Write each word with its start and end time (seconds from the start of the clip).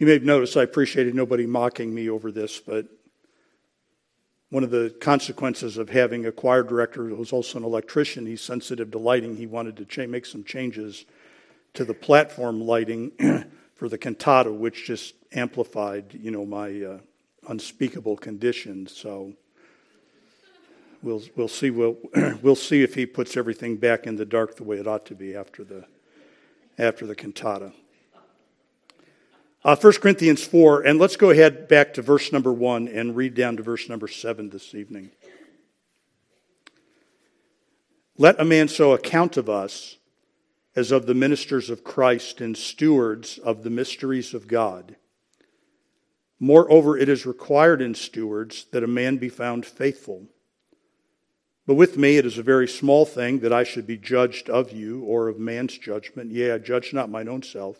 You 0.00 0.06
may 0.06 0.14
have 0.14 0.22
noticed 0.22 0.56
I 0.56 0.62
appreciated 0.62 1.14
nobody 1.14 1.44
mocking 1.44 1.94
me 1.94 2.08
over 2.08 2.32
this, 2.32 2.58
but 2.58 2.86
one 4.48 4.64
of 4.64 4.70
the 4.70 4.96
consequences 4.98 5.76
of 5.76 5.90
having 5.90 6.24
a 6.24 6.32
choir 6.32 6.62
director 6.62 7.04
who 7.04 7.16
was 7.16 7.34
also 7.34 7.58
an 7.58 7.64
electrician, 7.64 8.24
he's 8.24 8.40
sensitive 8.40 8.90
to 8.92 8.98
lighting. 8.98 9.36
He 9.36 9.46
wanted 9.46 9.76
to 9.76 9.84
cha- 9.84 10.06
make 10.06 10.24
some 10.24 10.42
changes 10.42 11.04
to 11.74 11.84
the 11.84 11.92
platform 11.92 12.62
lighting 12.62 13.12
for 13.74 13.90
the 13.90 13.98
cantata, 13.98 14.50
which 14.50 14.86
just 14.86 15.16
amplified, 15.32 16.18
you 16.18 16.30
know, 16.30 16.46
my 16.46 16.80
uh, 16.80 16.98
unspeakable 17.48 18.16
condition. 18.16 18.86
So 18.86 19.34
we'll 21.02 21.22
we'll 21.36 21.46
see 21.46 21.68
we'll, 21.68 21.98
we'll 22.40 22.56
see 22.56 22.82
if 22.82 22.94
he 22.94 23.04
puts 23.04 23.36
everything 23.36 23.76
back 23.76 24.06
in 24.06 24.16
the 24.16 24.24
dark 24.24 24.56
the 24.56 24.64
way 24.64 24.78
it 24.78 24.86
ought 24.86 25.04
to 25.06 25.14
be 25.14 25.36
after 25.36 25.62
the 25.62 25.84
after 26.78 27.06
the 27.06 27.14
cantata. 27.14 27.74
Uh, 29.62 29.76
1 29.76 29.92
Corinthians 30.00 30.42
4, 30.42 30.86
and 30.86 30.98
let's 30.98 31.16
go 31.16 31.28
ahead 31.28 31.68
back 31.68 31.92
to 31.92 32.00
verse 32.00 32.32
number 32.32 32.50
1 32.50 32.88
and 32.88 33.14
read 33.14 33.34
down 33.34 33.58
to 33.58 33.62
verse 33.62 33.90
number 33.90 34.08
7 34.08 34.48
this 34.48 34.74
evening. 34.74 35.10
Let 38.16 38.40
a 38.40 38.44
man 38.44 38.68
so 38.68 38.92
account 38.92 39.36
of 39.36 39.50
us 39.50 39.98
as 40.74 40.90
of 40.90 41.04
the 41.04 41.12
ministers 41.12 41.68
of 41.68 41.84
Christ 41.84 42.40
and 42.40 42.56
stewards 42.56 43.36
of 43.36 43.62
the 43.62 43.68
mysteries 43.68 44.32
of 44.32 44.48
God. 44.48 44.96
Moreover, 46.38 46.96
it 46.96 47.10
is 47.10 47.26
required 47.26 47.82
in 47.82 47.94
stewards 47.94 48.64
that 48.72 48.82
a 48.82 48.86
man 48.86 49.18
be 49.18 49.28
found 49.28 49.66
faithful. 49.66 50.26
But 51.66 51.74
with 51.74 51.98
me 51.98 52.16
it 52.16 52.24
is 52.24 52.38
a 52.38 52.42
very 52.42 52.66
small 52.66 53.04
thing 53.04 53.40
that 53.40 53.52
I 53.52 53.64
should 53.64 53.86
be 53.86 53.98
judged 53.98 54.48
of 54.48 54.72
you 54.72 55.02
or 55.02 55.28
of 55.28 55.38
man's 55.38 55.76
judgment. 55.76 56.30
Yea, 56.30 56.52
I 56.52 56.58
judge 56.58 56.94
not 56.94 57.10
mine 57.10 57.28
own 57.28 57.42
self. 57.42 57.76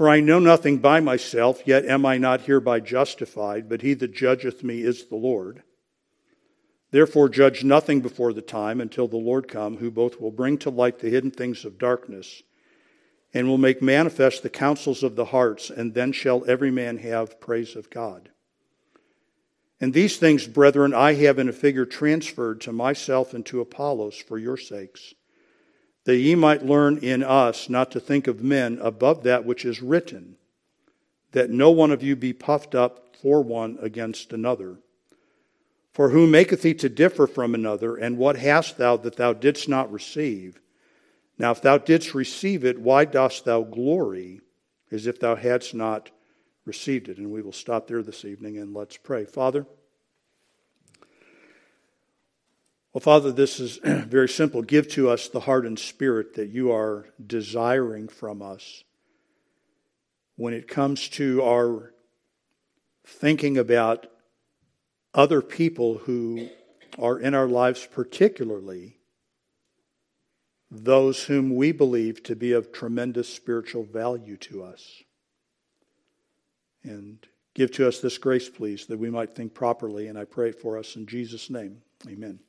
For 0.00 0.08
I 0.08 0.20
know 0.20 0.38
nothing 0.38 0.78
by 0.78 1.00
myself, 1.00 1.60
yet 1.66 1.84
am 1.84 2.06
I 2.06 2.16
not 2.16 2.46
hereby 2.46 2.80
justified, 2.80 3.68
but 3.68 3.82
he 3.82 3.92
that 3.92 4.14
judgeth 4.14 4.64
me 4.64 4.80
is 4.80 5.04
the 5.04 5.16
Lord. 5.16 5.62
Therefore, 6.90 7.28
judge 7.28 7.64
nothing 7.64 8.00
before 8.00 8.32
the 8.32 8.40
time 8.40 8.80
until 8.80 9.08
the 9.08 9.18
Lord 9.18 9.46
come, 9.46 9.76
who 9.76 9.90
both 9.90 10.18
will 10.18 10.30
bring 10.30 10.56
to 10.60 10.70
light 10.70 11.00
the 11.00 11.10
hidden 11.10 11.30
things 11.30 11.66
of 11.66 11.76
darkness 11.76 12.42
and 13.34 13.46
will 13.46 13.58
make 13.58 13.82
manifest 13.82 14.42
the 14.42 14.48
counsels 14.48 15.02
of 15.02 15.16
the 15.16 15.26
hearts, 15.26 15.68
and 15.68 15.92
then 15.92 16.12
shall 16.12 16.46
every 16.48 16.70
man 16.70 16.96
have 16.96 17.38
praise 17.38 17.76
of 17.76 17.90
God. 17.90 18.30
And 19.82 19.92
these 19.92 20.16
things, 20.16 20.46
brethren, 20.46 20.94
I 20.94 21.12
have 21.12 21.38
in 21.38 21.50
a 21.50 21.52
figure 21.52 21.84
transferred 21.84 22.62
to 22.62 22.72
myself 22.72 23.34
and 23.34 23.44
to 23.44 23.60
Apollos 23.60 24.16
for 24.16 24.38
your 24.38 24.56
sakes 24.56 25.12
that 26.04 26.16
ye 26.16 26.34
might 26.34 26.64
learn 26.64 26.98
in 26.98 27.22
us 27.22 27.68
not 27.68 27.90
to 27.90 28.00
think 28.00 28.26
of 28.26 28.42
men 28.42 28.78
above 28.80 29.22
that 29.22 29.44
which 29.44 29.64
is 29.64 29.82
written, 29.82 30.36
that 31.32 31.50
no 31.50 31.70
one 31.70 31.90
of 31.90 32.02
you 32.02 32.16
be 32.16 32.32
puffed 32.32 32.74
up 32.74 33.16
for 33.20 33.42
one 33.42 33.78
against 33.80 34.32
another. 34.32 34.78
For 35.92 36.10
who 36.10 36.26
maketh 36.26 36.62
thee 36.62 36.74
to 36.74 36.88
differ 36.88 37.26
from 37.26 37.54
another, 37.54 37.96
and 37.96 38.16
what 38.16 38.36
hast 38.36 38.78
thou 38.78 38.96
that 38.98 39.16
thou 39.16 39.32
didst 39.32 39.68
not 39.68 39.92
receive? 39.92 40.60
Now, 41.38 41.50
if 41.50 41.62
thou 41.62 41.78
didst 41.78 42.14
receive 42.14 42.64
it, 42.64 42.78
why 42.78 43.04
dost 43.04 43.44
thou 43.44 43.62
glory 43.62 44.40
as 44.90 45.06
if 45.06 45.18
thou 45.18 45.36
hadst 45.36 45.74
not 45.74 46.10
received 46.64 47.08
it? 47.08 47.18
And 47.18 47.30
we 47.30 47.42
will 47.42 47.52
stop 47.52 47.86
there 47.86 48.02
this 48.02 48.24
evening 48.24 48.58
and 48.58 48.74
let's 48.74 48.96
pray. 48.96 49.24
Father, 49.24 49.66
Well, 52.92 53.00
Father, 53.00 53.30
this 53.30 53.60
is 53.60 53.76
very 53.84 54.28
simple. 54.28 54.62
Give 54.62 54.88
to 54.88 55.08
us 55.10 55.28
the 55.28 55.40
heart 55.40 55.64
and 55.64 55.78
spirit 55.78 56.34
that 56.34 56.48
you 56.48 56.72
are 56.72 57.06
desiring 57.24 58.08
from 58.08 58.42
us. 58.42 58.82
When 60.36 60.54
it 60.54 60.66
comes 60.66 61.08
to 61.10 61.42
our 61.42 61.92
thinking 63.06 63.58
about 63.58 64.06
other 65.14 65.40
people 65.40 65.98
who 65.98 66.48
are 66.98 67.18
in 67.18 67.34
our 67.34 67.46
lives, 67.46 67.86
particularly 67.90 68.96
those 70.70 71.24
whom 71.24 71.54
we 71.54 71.72
believe 71.72 72.22
to 72.24 72.36
be 72.36 72.52
of 72.52 72.72
tremendous 72.72 73.32
spiritual 73.32 73.84
value 73.84 74.36
to 74.36 74.62
us. 74.62 75.02
And 76.82 77.26
give 77.54 77.72
to 77.72 77.86
us 77.86 78.00
this 78.00 78.18
grace, 78.18 78.48
please, 78.48 78.86
that 78.86 78.98
we 78.98 79.10
might 79.10 79.34
think 79.34 79.52
properly. 79.52 80.06
And 80.06 80.18
I 80.18 80.24
pray 80.24 80.52
for 80.52 80.78
us 80.78 80.96
in 80.96 81.06
Jesus' 81.06 81.50
name. 81.50 81.82
Amen. 82.08 82.40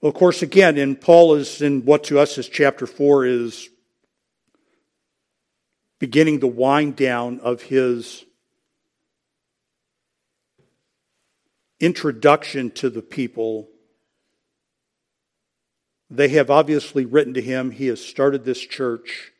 Well, 0.00 0.10
of 0.10 0.14
course, 0.14 0.42
again, 0.42 0.78
in 0.78 0.94
Paul 0.94 1.34
is 1.34 1.60
in 1.60 1.84
what 1.84 2.04
to 2.04 2.20
us 2.20 2.38
is 2.38 2.48
chapter 2.48 2.86
4 2.86 3.26
is 3.26 3.68
beginning 5.98 6.38
the 6.38 6.46
wind 6.46 6.94
down 6.94 7.40
of 7.40 7.62
his 7.62 8.24
introduction 11.80 12.70
to 12.72 12.90
the 12.90 13.02
people. 13.02 13.68
They 16.08 16.28
have 16.28 16.48
obviously 16.48 17.04
written 17.04 17.34
to 17.34 17.42
him. 17.42 17.72
He 17.72 17.88
has 17.88 18.00
started 18.00 18.44
this 18.44 18.60
church. 18.60 19.32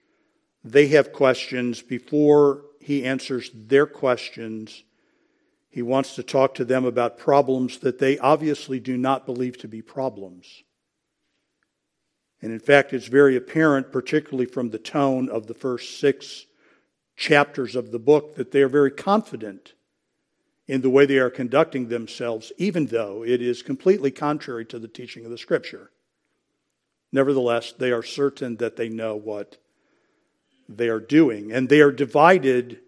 They 0.65 0.89
have 0.89 1.13
questions. 1.13 1.83
Before 1.83 2.65
he 2.81 3.05
answers 3.05 3.49
their 3.55 3.87
questions, 3.87 4.83
he 5.79 5.83
wants 5.83 6.17
to 6.17 6.25
talk 6.25 6.57
to 6.57 6.65
them 6.65 6.85
about 6.85 7.19
problems 7.19 7.79
that 7.79 8.01
they 8.01 8.19
obviously 8.19 8.81
do 8.81 8.97
not 8.97 9.25
believe 9.25 9.57
to 9.57 9.69
be 9.69 9.81
problems. 9.81 10.65
And 12.43 12.51
in 12.51 12.59
fact, 12.59 12.93
it's 12.93 13.07
very 13.07 13.37
apparent, 13.37 13.93
particularly 13.93 14.47
from 14.47 14.71
the 14.71 14.81
tone 14.81 15.29
of 15.29 15.47
the 15.47 15.55
first 15.55 16.01
six 16.01 16.47
chapters 17.17 17.77
of 17.77 17.93
the 17.93 18.01
book, 18.01 18.35
that 18.35 18.51
they 18.51 18.61
are 18.63 18.69
very 18.69 18.91
confident 18.91 19.75
in 20.67 20.81
the 20.81 20.91
way 20.91 21.07
they 21.07 21.19
are 21.19 21.31
conducting 21.31 21.87
themselves, 21.87 22.51
even 22.59 22.87
though 22.87 23.25
it 23.25 23.41
is 23.41 23.63
completely 23.63 24.11
contrary 24.11 24.65
to 24.65 24.81
the 24.81 24.89
teaching 24.89 25.25
of 25.25 25.31
the 25.31 25.39
Scripture. 25.39 25.93
Nevertheless, 27.13 27.71
they 27.71 27.93
are 27.93 28.03
certain 28.03 28.57
that 28.57 28.75
they 28.75 28.89
know 28.89 29.15
what 29.15 29.59
they 30.69 30.89
are 30.89 30.99
doing. 30.99 31.53
And 31.53 31.69
they 31.69 31.83
are 31.83 31.93
divided. 31.93 32.81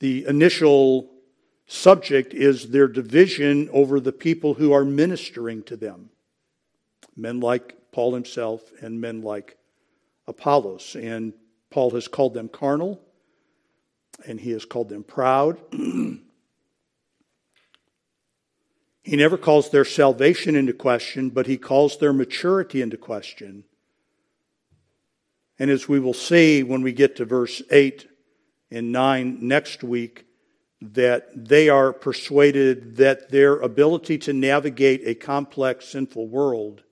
The 0.00 0.26
initial 0.26 1.15
subject 1.66 2.32
is 2.32 2.70
their 2.70 2.88
division 2.88 3.68
over 3.72 4.00
the 4.00 4.12
people 4.12 4.54
who 4.54 4.72
are 4.72 4.84
ministering 4.84 5.62
to 5.64 5.76
them. 5.76 6.10
Men 7.16 7.40
like 7.40 7.76
Paul 7.92 8.14
himself 8.14 8.62
and 8.80 9.00
men 9.00 9.22
like 9.22 9.56
Apollos. 10.26 10.96
And 10.96 11.32
Paul 11.70 11.90
has 11.92 12.08
called 12.08 12.34
them 12.34 12.48
carnal, 12.48 13.00
and 14.26 14.40
he 14.40 14.50
has 14.50 14.64
called 14.64 14.88
them 14.88 15.04
proud. 15.04 15.58
he 15.72 16.20
never 19.04 19.36
calls 19.36 19.70
their 19.70 19.84
salvation 19.84 20.54
into 20.56 20.72
question, 20.72 21.30
but 21.30 21.46
he 21.46 21.56
calls 21.56 21.98
their 21.98 22.12
maturity 22.12 22.82
into 22.82 22.96
question. 22.96 23.64
And 25.58 25.70
as 25.70 25.88
we 25.88 25.98
will 25.98 26.14
see 26.14 26.62
when 26.62 26.82
we 26.82 26.92
get 26.92 27.16
to 27.16 27.24
verse 27.24 27.62
8 27.70 28.06
and 28.70 28.92
9 28.92 29.38
next 29.40 29.82
week, 29.82 30.25
that 30.94 31.28
they 31.34 31.68
are 31.68 31.92
persuaded 31.92 32.96
that 32.96 33.30
their 33.30 33.56
ability 33.56 34.18
to 34.18 34.32
navigate 34.32 35.02
a 35.04 35.14
complex, 35.14 35.88
sinful 35.88 36.28
world 36.28 36.82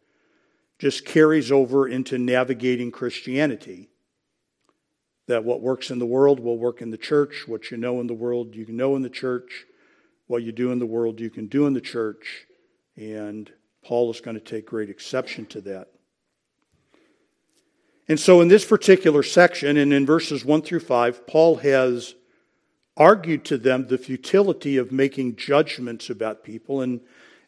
just 0.79 1.05
carries 1.05 1.53
over 1.53 1.87
into 1.87 2.19
navigating 2.19 2.91
Christianity. 2.91 3.89
That 5.27 5.45
what 5.45 5.63
works 5.63 5.91
in 5.91 5.99
the 5.99 6.07
world 6.07 6.41
will 6.41 6.59
work 6.59 6.83
in 6.83 6.91
the 6.91 6.99
church. 6.99 7.45
What 7.47 7.71
you 7.71 7.77
know 7.77 8.01
in 8.01 8.07
the 8.07 8.15
world, 8.15 8.55
you 8.55 8.67
can 8.67 8.77
know 8.77 8.97
in 8.97 9.03
the 9.03 9.09
church. 9.09 9.65
What 10.27 10.43
you 10.43 10.53
do 10.53 10.73
in 10.73 10.79
the 10.79 10.87
world, 10.87 11.21
you 11.21 11.31
can 11.31 11.47
do 11.47 11.67
in 11.67 11.73
the 11.73 11.81
church. 11.81 12.47
And 12.97 13.51
Paul 13.85 14.11
is 14.11 14.21
going 14.21 14.37
to 14.37 14.45
take 14.45 14.67
great 14.67 14.91
exception 14.91 15.47
to 15.47 15.61
that. 15.63 15.89
And 18.07 18.21
so, 18.21 18.43
in 18.43 18.49
this 18.49 18.67
particular 18.67 19.23
section, 19.23 19.79
and 19.79 19.93
in 19.93 20.05
verses 20.05 20.45
1 20.45 20.61
through 20.63 20.81
5, 20.81 21.27
Paul 21.27 21.57
has 21.57 22.15
argued 22.97 23.45
to 23.45 23.59
them 23.59 23.87
the 23.87 23.99
futility 23.99 24.77
of 24.77 24.93
making 24.93 25.37
judgments 25.37 26.11
about 26.11 26.45
people. 26.45 26.81
And, 26.81 27.01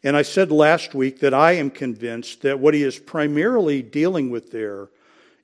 and 0.03 0.17
I 0.17 0.23
said 0.23 0.51
last 0.51 0.95
week 0.95 1.21
that 1.21 1.35
I 1.35 1.53
am 1.53 1.71
convinced 1.71 2.43
that 2.43 2.59
what 2.59 2.75
he 2.75 2.83
is 2.83 2.99
primarily 2.99 3.83
dealing 3.83 4.31
with 4.31 4.51
there 4.51 4.89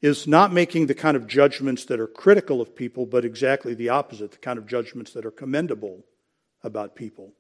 is 0.00 0.26
not 0.26 0.52
making 0.52 0.86
the 0.86 0.94
kind 0.94 1.16
of 1.16 1.28
judgments 1.28 1.84
that 1.84 2.00
are 2.00 2.08
critical 2.08 2.60
of 2.60 2.74
people, 2.74 3.06
but 3.06 3.24
exactly 3.24 3.72
the 3.72 3.88
opposite, 3.88 4.32
the 4.32 4.38
kind 4.38 4.58
of 4.58 4.66
judgments 4.66 5.12
that 5.12 5.24
are 5.24 5.30
commendable 5.30 6.04
about 6.64 6.96
people. 6.96 7.32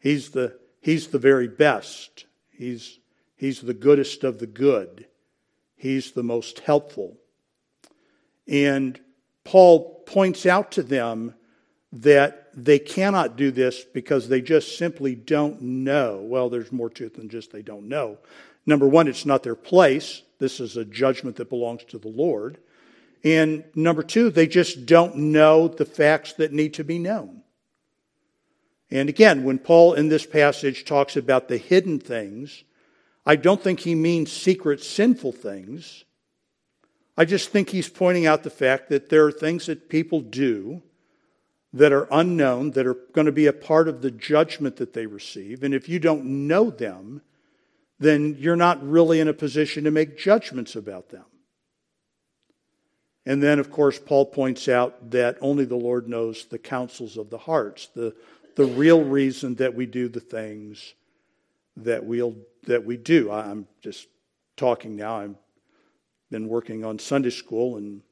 He's 0.00 0.30
the, 0.30 0.58
he's 0.80 1.08
the 1.08 1.18
very 1.18 1.48
best. 1.48 2.26
He's, 2.50 2.98
he's 3.36 3.62
the 3.62 3.74
goodest 3.74 4.22
of 4.22 4.38
the 4.38 4.46
good. 4.46 5.06
He's 5.76 6.12
the 6.12 6.22
most 6.22 6.60
helpful. 6.60 7.16
And 8.46 9.00
Paul 9.48 10.02
points 10.04 10.44
out 10.44 10.72
to 10.72 10.82
them 10.82 11.32
that 11.90 12.50
they 12.54 12.78
cannot 12.78 13.36
do 13.36 13.50
this 13.50 13.82
because 13.82 14.28
they 14.28 14.42
just 14.42 14.76
simply 14.76 15.14
don't 15.14 15.62
know. 15.62 16.20
Well, 16.22 16.50
there's 16.50 16.70
more 16.70 16.90
to 16.90 17.06
it 17.06 17.14
than 17.16 17.30
just 17.30 17.50
they 17.50 17.62
don't 17.62 17.88
know. 17.88 18.18
Number 18.66 18.86
one, 18.86 19.08
it's 19.08 19.24
not 19.24 19.42
their 19.42 19.54
place. 19.54 20.20
This 20.38 20.60
is 20.60 20.76
a 20.76 20.84
judgment 20.84 21.36
that 21.36 21.48
belongs 21.48 21.82
to 21.84 21.96
the 21.96 22.08
Lord. 22.08 22.58
And 23.24 23.64
number 23.74 24.02
two, 24.02 24.28
they 24.28 24.46
just 24.46 24.84
don't 24.84 25.16
know 25.16 25.66
the 25.66 25.86
facts 25.86 26.34
that 26.34 26.52
need 26.52 26.74
to 26.74 26.84
be 26.84 26.98
known. 26.98 27.40
And 28.90 29.08
again, 29.08 29.44
when 29.44 29.58
Paul 29.58 29.94
in 29.94 30.10
this 30.10 30.26
passage 30.26 30.84
talks 30.84 31.16
about 31.16 31.48
the 31.48 31.56
hidden 31.56 32.00
things, 32.00 32.64
I 33.24 33.36
don't 33.36 33.62
think 33.62 33.80
he 33.80 33.94
means 33.94 34.30
secret 34.30 34.82
sinful 34.82 35.32
things. 35.32 36.04
I 37.18 37.24
just 37.24 37.50
think 37.50 37.70
he's 37.70 37.88
pointing 37.88 38.26
out 38.26 38.44
the 38.44 38.50
fact 38.50 38.90
that 38.90 39.08
there 39.08 39.26
are 39.26 39.32
things 39.32 39.66
that 39.66 39.88
people 39.88 40.20
do 40.20 40.82
that 41.72 41.92
are 41.92 42.06
unknown, 42.12 42.70
that 42.70 42.86
are 42.86 42.96
going 43.12 43.26
to 43.26 43.32
be 43.32 43.46
a 43.46 43.52
part 43.52 43.88
of 43.88 44.02
the 44.02 44.12
judgment 44.12 44.76
that 44.76 44.92
they 44.92 45.06
receive. 45.06 45.64
And 45.64 45.74
if 45.74 45.88
you 45.88 45.98
don't 45.98 46.46
know 46.46 46.70
them, 46.70 47.22
then 47.98 48.36
you're 48.38 48.54
not 48.54 48.88
really 48.88 49.18
in 49.18 49.26
a 49.26 49.34
position 49.34 49.82
to 49.82 49.90
make 49.90 50.16
judgments 50.16 50.76
about 50.76 51.08
them. 51.08 51.24
And 53.26 53.42
then, 53.42 53.58
of 53.58 53.72
course, 53.72 53.98
Paul 53.98 54.26
points 54.26 54.68
out 54.68 55.10
that 55.10 55.38
only 55.40 55.64
the 55.64 55.74
Lord 55.74 56.08
knows 56.08 56.44
the 56.44 56.58
counsels 56.58 57.16
of 57.16 57.30
the 57.30 57.38
hearts, 57.38 57.88
the, 57.96 58.14
the 58.54 58.64
real 58.64 59.02
reason 59.02 59.56
that 59.56 59.74
we 59.74 59.86
do 59.86 60.08
the 60.08 60.20
things 60.20 60.94
that, 61.78 62.04
we'll, 62.04 62.36
that 62.68 62.84
we 62.84 62.96
do. 62.96 63.32
I'm 63.32 63.66
just 63.82 64.06
talking 64.56 64.94
now. 64.94 65.16
I've 65.16 65.34
been 66.30 66.48
working 66.48 66.84
on 66.84 66.98
Sunday 66.98 67.30
school 67.30 67.76
and 67.76 68.02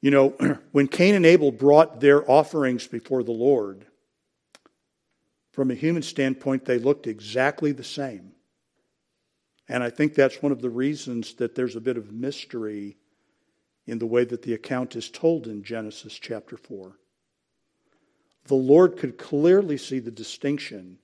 you 0.00 0.10
know, 0.10 0.28
when 0.72 0.86
Cain 0.86 1.14
and 1.14 1.26
Abel 1.26 1.50
brought 1.50 2.00
their 2.00 2.28
offerings 2.30 2.86
before 2.86 3.22
the 3.22 3.32
Lord, 3.32 3.84
from 5.50 5.70
a 5.70 5.74
human 5.74 6.02
standpoint, 6.02 6.64
they 6.64 6.78
looked 6.78 7.06
exactly 7.06 7.72
the 7.72 7.84
same. 7.84 8.32
And 9.68 9.82
I 9.82 9.90
think 9.90 10.14
that's 10.14 10.42
one 10.42 10.52
of 10.52 10.62
the 10.62 10.70
reasons 10.70 11.34
that 11.34 11.54
there's 11.54 11.76
a 11.76 11.80
bit 11.80 11.96
of 11.96 12.12
mystery 12.12 12.96
in 13.86 13.98
the 13.98 14.06
way 14.06 14.24
that 14.24 14.42
the 14.42 14.54
account 14.54 14.96
is 14.96 15.10
told 15.10 15.46
in 15.46 15.62
Genesis 15.62 16.18
chapter 16.18 16.56
4. 16.56 16.96
The 18.44 18.54
Lord 18.54 18.96
could 18.96 19.18
clearly 19.18 19.76
see 19.76 19.98
the 19.98 20.10
distinction, 20.10 20.98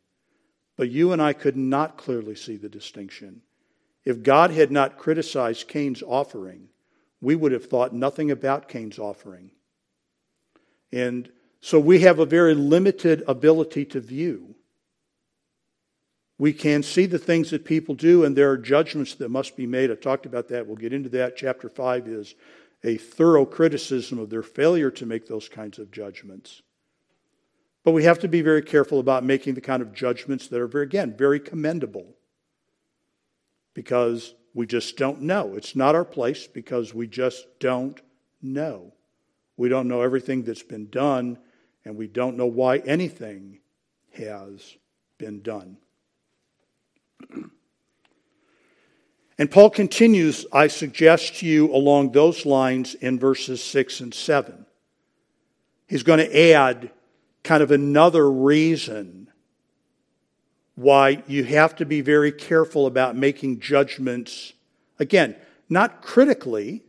but 0.76 0.88
you 0.88 1.12
and 1.12 1.20
I 1.20 1.32
could 1.32 1.56
not 1.56 1.98
clearly 1.98 2.36
see 2.36 2.56
the 2.56 2.68
distinction. 2.68 3.42
If 4.04 4.22
God 4.22 4.50
had 4.50 4.70
not 4.70 4.98
criticized 4.98 5.68
Cain's 5.68 6.02
offering, 6.02 6.68
we 7.20 7.34
would 7.34 7.52
have 7.52 7.66
thought 7.66 7.94
nothing 7.94 8.30
about 8.30 8.68
Cain's 8.68 8.98
offering. 8.98 9.50
And 10.92 11.30
so 11.60 11.80
we 11.80 12.00
have 12.00 12.18
a 12.18 12.26
very 12.26 12.54
limited 12.54 13.24
ability 13.26 13.86
to 13.86 14.00
view. 14.00 14.54
We 16.36 16.52
can 16.52 16.82
see 16.82 17.06
the 17.06 17.18
things 17.18 17.50
that 17.50 17.64
people 17.64 17.94
do, 17.94 18.24
and 18.24 18.36
there 18.36 18.50
are 18.50 18.58
judgments 18.58 19.14
that 19.14 19.30
must 19.30 19.56
be 19.56 19.66
made. 19.66 19.90
I 19.90 19.94
talked 19.94 20.26
about 20.26 20.48
that. 20.48 20.66
We'll 20.66 20.76
get 20.76 20.92
into 20.92 21.08
that. 21.10 21.36
Chapter 21.36 21.68
5 21.68 22.08
is 22.08 22.34
a 22.82 22.96
thorough 22.96 23.46
criticism 23.46 24.18
of 24.18 24.28
their 24.30 24.42
failure 24.42 24.90
to 24.90 25.06
make 25.06 25.26
those 25.26 25.48
kinds 25.48 25.78
of 25.78 25.90
judgments. 25.90 26.60
But 27.84 27.92
we 27.92 28.04
have 28.04 28.18
to 28.20 28.28
be 28.28 28.42
very 28.42 28.62
careful 28.62 28.98
about 28.98 29.24
making 29.24 29.54
the 29.54 29.60
kind 29.60 29.80
of 29.80 29.94
judgments 29.94 30.48
that 30.48 30.60
are, 30.60 30.80
again, 30.82 31.16
very 31.16 31.40
commendable. 31.40 32.14
Because 33.74 34.34
we 34.54 34.66
just 34.66 34.96
don't 34.96 35.22
know. 35.22 35.54
It's 35.56 35.76
not 35.76 35.94
our 35.94 36.04
place 36.04 36.46
because 36.46 36.94
we 36.94 37.06
just 37.06 37.46
don't 37.58 38.00
know. 38.40 38.92
We 39.56 39.68
don't 39.68 39.88
know 39.88 40.00
everything 40.00 40.42
that's 40.42 40.62
been 40.62 40.88
done, 40.90 41.38
and 41.84 41.96
we 41.96 42.06
don't 42.06 42.36
know 42.36 42.46
why 42.46 42.78
anything 42.78 43.60
has 44.12 44.76
been 45.18 45.42
done. 45.42 45.76
And 49.36 49.50
Paul 49.50 49.70
continues, 49.70 50.46
I 50.52 50.68
suggest 50.68 51.38
to 51.38 51.46
you 51.46 51.74
along 51.74 52.12
those 52.12 52.46
lines 52.46 52.94
in 52.94 53.18
verses 53.18 53.62
6 53.62 54.00
and 54.00 54.14
7. 54.14 54.64
He's 55.88 56.04
going 56.04 56.20
to 56.20 56.52
add 56.52 56.92
kind 57.42 57.62
of 57.62 57.70
another 57.70 58.30
reason 58.30 59.28
why 60.74 61.22
you 61.26 61.44
have 61.44 61.76
to 61.76 61.86
be 61.86 62.00
very 62.00 62.32
careful 62.32 62.86
about 62.86 63.16
making 63.16 63.60
judgments, 63.60 64.52
again, 64.98 65.36
not 65.68 66.02
critically, 66.02 66.82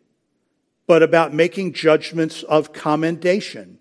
but 0.88 1.04
about 1.04 1.34
making 1.34 1.74
judgments 1.74 2.44
of 2.44 2.74
commendation. 2.74 3.80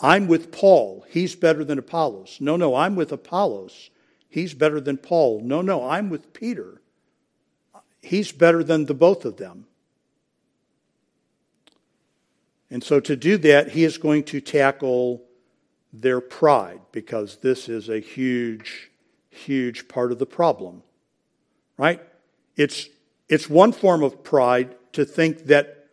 I'm 0.00 0.28
with 0.28 0.52
Paul. 0.52 1.04
He's 1.08 1.34
better 1.34 1.64
than 1.64 1.78
Apollos. 1.78 2.38
No, 2.40 2.56
no, 2.56 2.74
I'm 2.74 2.94
with 2.94 3.10
Apollos. 3.12 3.90
He's 4.28 4.54
better 4.54 4.80
than 4.80 4.96
Paul. 4.98 5.40
No, 5.42 5.62
no, 5.62 5.88
I'm 5.88 6.10
with 6.10 6.32
Peter. 6.32 6.80
He's 8.00 8.30
better 8.30 8.62
than 8.62 8.86
the 8.86 8.94
both 8.94 9.24
of 9.24 9.36
them. 9.36 9.66
And 12.70 12.84
so 12.84 13.00
to 13.00 13.16
do 13.16 13.38
that, 13.38 13.70
he 13.70 13.84
is 13.84 13.98
going 13.98 14.24
to 14.24 14.40
tackle 14.40 15.22
their 15.92 16.20
pride 16.20 16.80
because 16.92 17.38
this 17.38 17.68
is 17.68 17.88
a 17.88 18.00
huge, 18.00 18.90
huge 19.30 19.88
part 19.88 20.12
of 20.12 20.18
the 20.18 20.26
problem. 20.26 20.82
Right? 21.76 22.02
It's, 22.56 22.88
it's 23.28 23.48
one 23.48 23.72
form 23.72 24.02
of 24.02 24.22
pride 24.24 24.74
to 24.92 25.04
think 25.04 25.46
that 25.46 25.86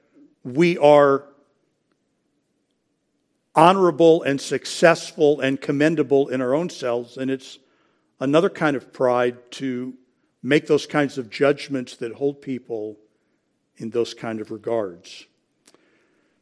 we 0.44 0.78
are 0.78 1.26
honorable 3.56 4.24
and 4.24 4.40
successful 4.40 5.40
and 5.40 5.62
commendable 5.62 6.28
in 6.28 6.42
our 6.42 6.54
own 6.54 6.70
selves, 6.70 7.18
and 7.18 7.32
it's 7.32 7.60
another 8.20 8.50
kind 8.50 8.76
of 8.76 8.92
pride 8.92 9.38
to 9.52 9.94
make 10.44 10.68
those 10.68 10.86
kinds 10.86 11.18
of 11.18 11.30
judgments 11.30 11.96
that 11.98 12.14
hold 12.14 12.42
people 12.42 12.98
in 13.78 13.90
those 13.90 14.14
kind 14.14 14.42
of 14.42 14.52
regards. 14.52 15.26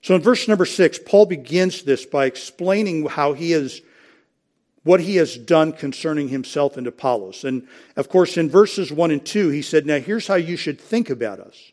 So 0.03 0.15
in 0.15 0.21
verse 0.21 0.49
number 0.49 0.65
six, 0.65 0.99
Paul 0.99 1.25
begins 1.25 1.83
this 1.83 2.05
by 2.05 2.25
explaining 2.25 3.05
how 3.05 3.31
he 3.31 3.53
is, 3.53 3.81
what 4.83 4.99
he 4.99 5.15
has 5.15 5.37
done 5.37 5.71
concerning 5.71 6.27
himself 6.27 6.75
and 6.75 6.85
Apollos. 6.85 7.45
And 7.45 7.65
of 7.95 8.09
course, 8.09 8.35
in 8.35 8.49
verses 8.49 8.91
one 8.91 9.11
and 9.11 9.25
two, 9.25 9.47
he 9.47 9.61
said, 9.61 9.85
Now 9.85 9.99
here's 9.99 10.27
how 10.27 10.35
you 10.35 10.57
should 10.57 10.79
think 10.79 11.09
about 11.09 11.39
us. 11.39 11.71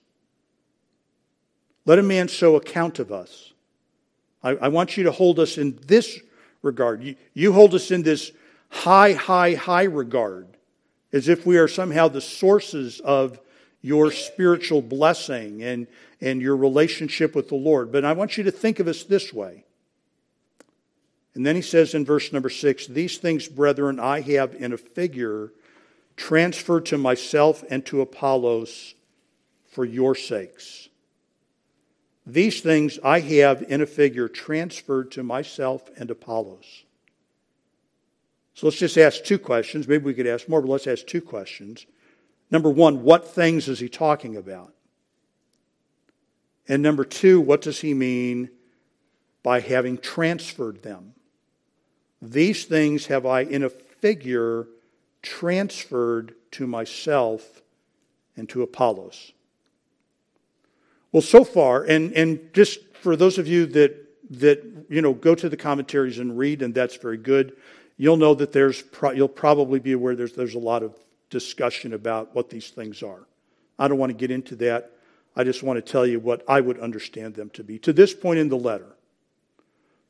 Let 1.86 1.98
a 1.98 2.04
man 2.04 2.28
show 2.28 2.54
account 2.54 3.00
of 3.00 3.10
us. 3.10 3.52
I, 4.44 4.50
I 4.50 4.68
want 4.68 4.96
you 4.96 5.02
to 5.04 5.12
hold 5.12 5.40
us 5.40 5.58
in 5.58 5.80
this 5.88 6.20
regard. 6.62 7.02
You, 7.02 7.16
you 7.34 7.52
hold 7.52 7.74
us 7.74 7.90
in 7.90 8.04
this 8.04 8.30
high, 8.68 9.12
high, 9.12 9.54
high 9.54 9.84
regard, 9.84 10.56
as 11.12 11.26
if 11.26 11.44
we 11.44 11.58
are 11.58 11.66
somehow 11.66 12.06
the 12.06 12.20
sources 12.20 13.00
of 13.00 13.40
your 13.82 14.10
spiritual 14.12 14.82
blessing 14.82 15.62
and, 15.62 15.86
and 16.20 16.42
your 16.42 16.56
relationship 16.56 17.34
with 17.34 17.48
the 17.48 17.54
Lord. 17.54 17.90
But 17.90 18.04
I 18.04 18.12
want 18.12 18.36
you 18.36 18.44
to 18.44 18.50
think 18.50 18.78
of 18.78 18.88
us 18.88 19.04
this 19.04 19.32
way. 19.32 19.64
And 21.34 21.46
then 21.46 21.56
he 21.56 21.62
says 21.62 21.94
in 21.94 22.04
verse 22.04 22.32
number 22.32 22.50
six, 22.50 22.86
These 22.86 23.18
things, 23.18 23.48
brethren, 23.48 24.00
I 24.00 24.20
have 24.20 24.54
in 24.54 24.72
a 24.72 24.78
figure 24.78 25.52
transferred 26.16 26.86
to 26.86 26.98
myself 26.98 27.64
and 27.70 27.86
to 27.86 28.02
Apollos 28.02 28.94
for 29.70 29.84
your 29.84 30.14
sakes. 30.14 30.88
These 32.26 32.60
things 32.60 32.98
I 33.02 33.20
have 33.20 33.62
in 33.62 33.80
a 33.80 33.86
figure 33.86 34.28
transferred 34.28 35.12
to 35.12 35.22
myself 35.22 35.88
and 35.96 36.10
Apollos. 36.10 36.84
So 38.54 38.66
let's 38.66 38.78
just 38.78 38.98
ask 38.98 39.24
two 39.24 39.38
questions. 39.38 39.88
Maybe 39.88 40.04
we 40.04 40.14
could 40.14 40.26
ask 40.26 40.48
more, 40.48 40.60
but 40.60 40.68
let's 40.68 40.86
ask 40.86 41.06
two 41.06 41.22
questions. 41.22 41.86
Number 42.50 42.70
one, 42.70 43.02
what 43.02 43.28
things 43.28 43.68
is 43.68 43.78
he 43.78 43.88
talking 43.88 44.36
about? 44.36 44.72
And 46.68 46.82
number 46.82 47.04
two, 47.04 47.40
what 47.40 47.62
does 47.62 47.80
he 47.80 47.94
mean 47.94 48.50
by 49.42 49.60
having 49.60 49.98
transferred 49.98 50.82
them? 50.82 51.14
These 52.22 52.64
things 52.64 53.06
have 53.06 53.24
I, 53.24 53.42
in 53.42 53.62
a 53.62 53.70
figure, 53.70 54.68
transferred 55.22 56.34
to 56.52 56.66
myself 56.66 57.62
and 58.36 58.48
to 58.50 58.62
Apollos. 58.62 59.32
Well, 61.12 61.22
so 61.22 61.44
far, 61.44 61.84
and, 61.84 62.12
and 62.12 62.52
just 62.52 62.80
for 62.94 63.16
those 63.16 63.38
of 63.38 63.48
you 63.48 63.66
that, 63.66 63.96
that 64.30 64.62
you 64.88 65.02
know 65.02 65.12
go 65.12 65.34
to 65.34 65.48
the 65.48 65.56
commentaries 65.56 66.18
and 66.18 66.38
read, 66.38 66.62
and 66.62 66.72
that's 66.72 66.96
very 66.96 67.16
good, 67.16 67.56
you'll 67.96 68.16
know 68.16 68.34
that 68.34 68.52
there's 68.52 68.82
pro- 68.82 69.10
you'll 69.10 69.28
probably 69.28 69.80
be 69.80 69.92
aware 69.92 70.14
there's, 70.14 70.34
there's 70.34 70.54
a 70.54 70.58
lot 70.58 70.82
of 70.82 70.94
discussion 71.30 71.94
about 71.94 72.34
what 72.34 72.50
these 72.50 72.70
things 72.70 73.02
are. 73.02 73.26
I 73.78 73.88
don't 73.88 73.98
want 73.98 74.10
to 74.10 74.16
get 74.18 74.30
into 74.30 74.56
that. 74.56 74.92
I 75.34 75.44
just 75.44 75.62
want 75.62 75.84
to 75.84 75.92
tell 75.92 76.04
you 76.06 76.20
what 76.20 76.44
I 76.48 76.60
would 76.60 76.78
understand 76.80 77.34
them 77.34 77.50
to 77.50 77.64
be. 77.64 77.78
To 77.80 77.92
this 77.92 78.12
point 78.12 78.40
in 78.40 78.48
the 78.48 78.58
letter, 78.58 78.96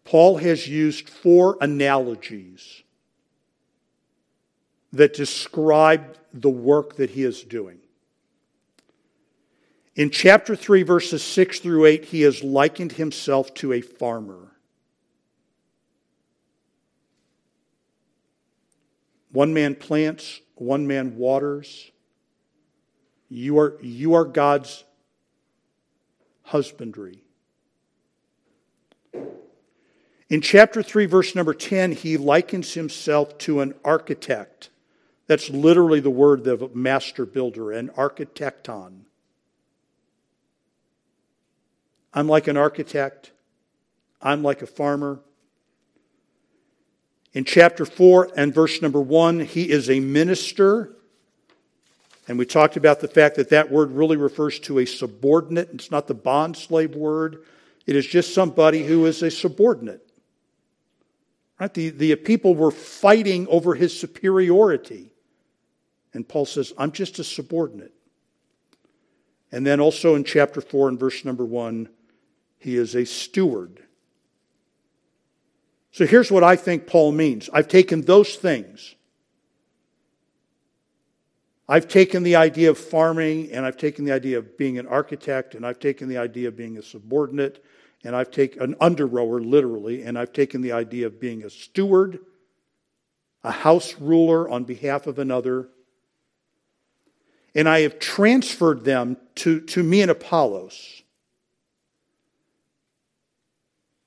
Paul 0.04 0.38
has 0.38 0.66
used 0.66 1.08
four 1.08 1.56
analogies 1.60 2.82
that 4.92 5.14
describe 5.14 6.16
the 6.32 6.50
work 6.50 6.96
that 6.96 7.10
he 7.10 7.22
is 7.22 7.42
doing. 7.44 7.78
In 9.94 10.10
chapter 10.10 10.56
3, 10.56 10.82
verses 10.82 11.22
6 11.22 11.60
through 11.60 11.84
8, 11.84 12.04
he 12.06 12.22
has 12.22 12.42
likened 12.42 12.92
himself 12.92 13.52
to 13.54 13.72
a 13.72 13.80
farmer. 13.80 14.49
One 19.32 19.54
man 19.54 19.74
plants, 19.74 20.40
one 20.54 20.86
man 20.86 21.16
waters. 21.16 21.90
You 23.28 23.58
are, 23.58 23.78
you 23.80 24.14
are 24.14 24.24
God's 24.24 24.84
husbandry. 26.42 27.22
In 30.28 30.40
chapter 30.40 30.82
3, 30.82 31.06
verse 31.06 31.34
number 31.34 31.54
10, 31.54 31.92
he 31.92 32.16
likens 32.16 32.74
himself 32.74 33.36
to 33.38 33.60
an 33.60 33.74
architect. 33.84 34.70
That's 35.26 35.50
literally 35.50 36.00
the 36.00 36.10
word 36.10 36.46
of 36.46 36.74
master 36.74 37.26
builder, 37.26 37.72
an 37.72 37.88
architecton. 37.90 39.02
I'm 42.12 42.28
like 42.28 42.48
an 42.48 42.56
architect. 42.56 43.30
I'm 44.20 44.42
like 44.42 44.62
a 44.62 44.66
farmer. 44.66 45.20
In 47.32 47.44
chapter 47.44 47.84
4 47.84 48.32
and 48.36 48.52
verse 48.52 48.82
number 48.82 49.00
1, 49.00 49.40
he 49.40 49.70
is 49.70 49.88
a 49.88 50.00
minister. 50.00 50.96
And 52.26 52.38
we 52.38 52.44
talked 52.44 52.76
about 52.76 53.00
the 53.00 53.08
fact 53.08 53.36
that 53.36 53.50
that 53.50 53.70
word 53.70 53.92
really 53.92 54.16
refers 54.16 54.58
to 54.60 54.80
a 54.80 54.86
subordinate. 54.86 55.70
It's 55.72 55.90
not 55.90 56.08
the 56.08 56.14
bond 56.14 56.56
slave 56.56 56.94
word, 56.94 57.44
it 57.86 57.96
is 57.96 58.06
just 58.06 58.34
somebody 58.34 58.84
who 58.84 59.06
is 59.06 59.22
a 59.22 59.30
subordinate. 59.30 60.06
Right? 61.58 61.72
The, 61.72 61.90
the 61.90 62.16
people 62.16 62.54
were 62.54 62.70
fighting 62.70 63.46
over 63.48 63.74
his 63.74 63.98
superiority. 63.98 65.12
And 66.14 66.28
Paul 66.28 66.46
says, 66.46 66.72
I'm 66.78 66.92
just 66.92 67.18
a 67.18 67.24
subordinate. 67.24 67.92
And 69.52 69.66
then 69.66 69.80
also 69.80 70.14
in 70.14 70.24
chapter 70.24 70.60
4 70.60 70.88
and 70.88 70.98
verse 70.98 71.24
number 71.24 71.44
1, 71.44 71.88
he 72.58 72.76
is 72.76 72.94
a 72.94 73.04
steward. 73.04 73.82
So 75.92 76.06
here's 76.06 76.30
what 76.30 76.44
I 76.44 76.56
think 76.56 76.86
Paul 76.86 77.12
means 77.12 77.50
I've 77.52 77.68
taken 77.68 78.02
those 78.02 78.36
things. 78.36 78.94
I've 81.68 81.86
taken 81.86 82.24
the 82.24 82.34
idea 82.34 82.70
of 82.70 82.78
farming, 82.78 83.52
and 83.52 83.64
I've 83.64 83.76
taken 83.76 84.04
the 84.04 84.10
idea 84.10 84.38
of 84.38 84.58
being 84.58 84.78
an 84.78 84.88
architect, 84.88 85.54
and 85.54 85.64
I've 85.64 85.78
taken 85.78 86.08
the 86.08 86.18
idea 86.18 86.48
of 86.48 86.56
being 86.56 86.78
a 86.78 86.82
subordinate, 86.82 87.64
and 88.02 88.16
I've 88.16 88.32
taken 88.32 88.60
an 88.62 88.74
under 88.80 89.06
rower, 89.06 89.40
literally, 89.40 90.02
and 90.02 90.18
I've 90.18 90.32
taken 90.32 90.62
the 90.62 90.72
idea 90.72 91.06
of 91.06 91.20
being 91.20 91.44
a 91.44 91.50
steward, 91.50 92.18
a 93.44 93.52
house 93.52 93.94
ruler 94.00 94.48
on 94.48 94.64
behalf 94.64 95.06
of 95.06 95.20
another, 95.20 95.68
and 97.54 97.68
I 97.68 97.80
have 97.80 98.00
transferred 98.00 98.84
them 98.84 99.16
to, 99.36 99.60
to 99.60 99.82
me 99.82 100.02
and 100.02 100.10
Apollos. 100.10 100.99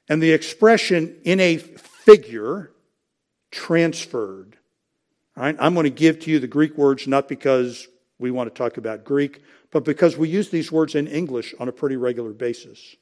And 0.10 0.22
the 0.22 0.32
expression 0.32 1.18
in 1.24 1.40
a 1.40 1.58
figure, 1.58 2.72
transferred. 3.52 4.58
I'm 5.36 5.74
going 5.74 5.86
to 5.86 5.90
give 5.90 6.20
to 6.22 6.32
you 6.32 6.40
the 6.40 6.48
Greek 6.48 6.78
words 6.78 7.08
not 7.08 7.28
because 7.28 7.88
we 8.20 8.32
want 8.32 8.54
to 8.54 8.58
talk 8.58 8.78
about 8.78 9.04
Greek, 9.04 9.42
but 9.72 9.84
because 9.84 10.18
we 10.18 10.30
use 10.30 10.50
these 10.50 10.72
words 10.72 10.96
in 10.96 11.08
English 11.08 11.56
on 11.60 11.68
a 11.68 11.72
pretty 11.72 11.96
regular 11.96 12.32
basis 12.32 12.96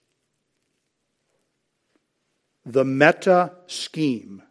the 2.66 2.86
meta 2.86 3.54
scheme. 3.68 4.44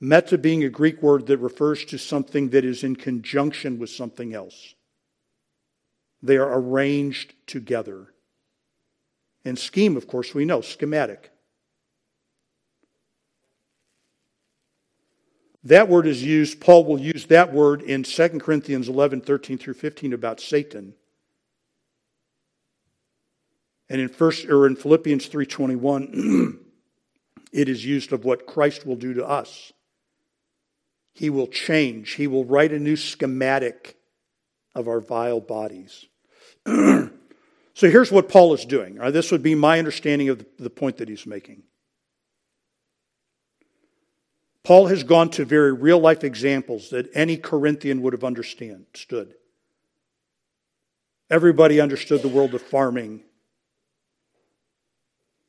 Meta 0.00 0.38
being 0.38 0.64
a 0.64 0.68
Greek 0.68 1.02
word 1.02 1.26
that 1.26 1.38
refers 1.38 1.84
to 1.86 1.98
something 1.98 2.50
that 2.50 2.64
is 2.64 2.84
in 2.84 2.96
conjunction 2.96 3.78
with 3.78 3.90
something 3.90 4.32
else. 4.32 4.74
They 6.22 6.36
are 6.36 6.58
arranged 6.58 7.34
together. 7.46 8.12
And 9.48 9.58
scheme, 9.58 9.96
of 9.96 10.06
course, 10.06 10.34
we 10.34 10.44
know, 10.44 10.60
schematic. 10.60 11.30
That 15.64 15.88
word 15.88 16.06
is 16.06 16.22
used, 16.22 16.60
Paul 16.60 16.84
will 16.84 17.00
use 17.00 17.24
that 17.28 17.54
word 17.54 17.80
in 17.80 18.02
2 18.02 18.28
Corinthians 18.40 18.90
11, 18.90 19.22
13 19.22 19.56
through 19.56 19.72
15 19.72 20.12
about 20.12 20.40
Satan. 20.40 20.92
And 23.88 24.02
in 24.02 24.10
first 24.10 24.44
or 24.44 24.66
in 24.66 24.76
Philippians 24.76 25.30
3:21, 25.30 26.58
it 27.52 27.70
is 27.70 27.86
used 27.86 28.12
of 28.12 28.26
what 28.26 28.46
Christ 28.46 28.84
will 28.84 28.96
do 28.96 29.14
to 29.14 29.26
us. 29.26 29.72
He 31.14 31.30
will 31.30 31.46
change. 31.46 32.12
He 32.12 32.26
will 32.26 32.44
write 32.44 32.72
a 32.72 32.78
new 32.78 32.96
schematic 32.96 33.96
of 34.74 34.88
our 34.88 35.00
vile 35.00 35.40
bodies. 35.40 36.04
so 37.78 37.90
here's 37.90 38.12
what 38.12 38.28
Paul 38.28 38.54
is 38.54 38.64
doing. 38.64 38.96
Right, 38.96 39.12
this 39.12 39.30
would 39.32 39.42
be 39.42 39.54
my 39.54 39.78
understanding 39.78 40.28
of 40.28 40.44
the 40.58 40.70
point 40.70 40.98
that 40.98 41.08
he's 41.08 41.26
making. 41.26 41.62
Paul 44.64 44.88
has 44.88 45.02
gone 45.02 45.30
to 45.30 45.44
very 45.44 45.72
real 45.72 45.98
life 45.98 46.24
examples 46.24 46.90
that 46.90 47.08
any 47.14 47.36
Corinthian 47.36 48.02
would 48.02 48.12
have 48.12 48.24
understood. 48.24 49.34
Everybody 51.30 51.80
understood 51.80 52.22
the 52.22 52.28
world 52.28 52.54
of 52.54 52.62
farming 52.62 53.22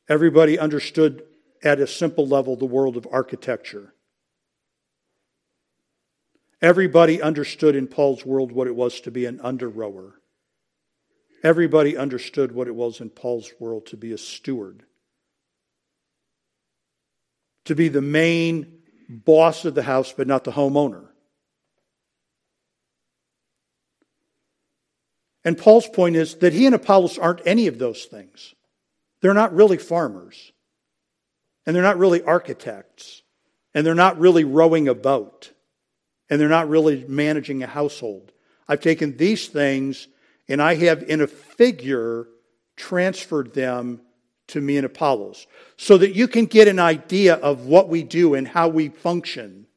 Everybody 0.10 0.58
understood 0.58 1.24
at 1.64 1.80
a 1.80 1.86
simple 1.86 2.26
level 2.26 2.56
the 2.56 2.66
world 2.66 2.98
of 2.98 3.08
architecture. 3.12 3.94
Everybody 6.62 7.22
understood 7.22 7.76
in 7.76 7.88
Paul's 7.88 8.26
world 8.26 8.52
what 8.52 8.68
it 8.68 8.76
was 8.76 9.00
to 9.02 9.12
be 9.12 9.28
an 9.28 9.40
under 9.42 9.70
rower. 9.70 10.19
Everybody 11.44 11.96
understood 11.98 12.52
what 12.52 12.68
it 12.68 12.76
was 12.76 13.00
in 13.00 13.10
Paul's 13.10 13.52
world 13.60 13.86
to 13.88 13.98
be 13.98 14.12
a 14.12 14.18
steward. 14.18 14.84
To 17.66 17.76
be 17.76 17.88
the 17.88 18.02
main 18.02 18.80
boss 19.10 19.66
of 19.66 19.76
the 19.76 19.84
house, 19.84 20.14
but 20.16 20.28
not 20.28 20.44
the 20.44 20.52
homeowner. 20.52 21.08
And 25.46 25.58
Paul's 25.58 25.88
point 25.88 26.16
is 26.16 26.36
that 26.36 26.54
he 26.54 26.66
and 26.66 26.76
Apollos 26.76 27.18
aren't 27.18 27.42
any 27.46 27.68
of 27.68 27.80
those 27.80 28.06
things. 28.06 28.54
They're 29.22 29.34
not 29.34 29.54
really 29.54 29.78
farmers. 29.78 30.52
And 31.66 31.76
they're 31.76 31.84
not 31.84 31.98
really 31.98 32.22
architects. 32.22 33.22
And 33.74 33.86
they're 33.86 33.96
not 33.96 34.20
really 34.20 34.44
rowing 34.44 34.88
a 34.88 34.96
boat. 34.96 35.54
And 36.30 36.40
they're 36.40 36.50
not 36.50 36.70
really 36.70 37.06
managing 37.08 37.64
a 37.64 37.68
household. 37.68 38.32
I've 38.68 38.82
taken 38.82 39.18
these 39.18 39.48
things 39.48 40.08
and 40.50 40.62
I 40.62 40.76
have, 40.76 41.04
in 41.04 41.22
a 41.22 41.28
figure, 41.28 42.28
transferred 42.76 43.54
them 43.54 44.02
to 44.48 44.60
me 44.60 44.78
and 44.78 44.86
Apollos 44.86 45.46
so 45.78 45.98
that 46.00 46.16
you 46.16 46.28
can 46.28 46.46
get 46.46 46.68
an 46.68 46.80
idea 46.80 47.36
of 47.36 47.68
what 47.68 47.88
we 47.88 48.04
do 48.04 48.34
and 48.34 48.48
how 48.48 48.68
we 48.68 48.90
function 48.90 49.68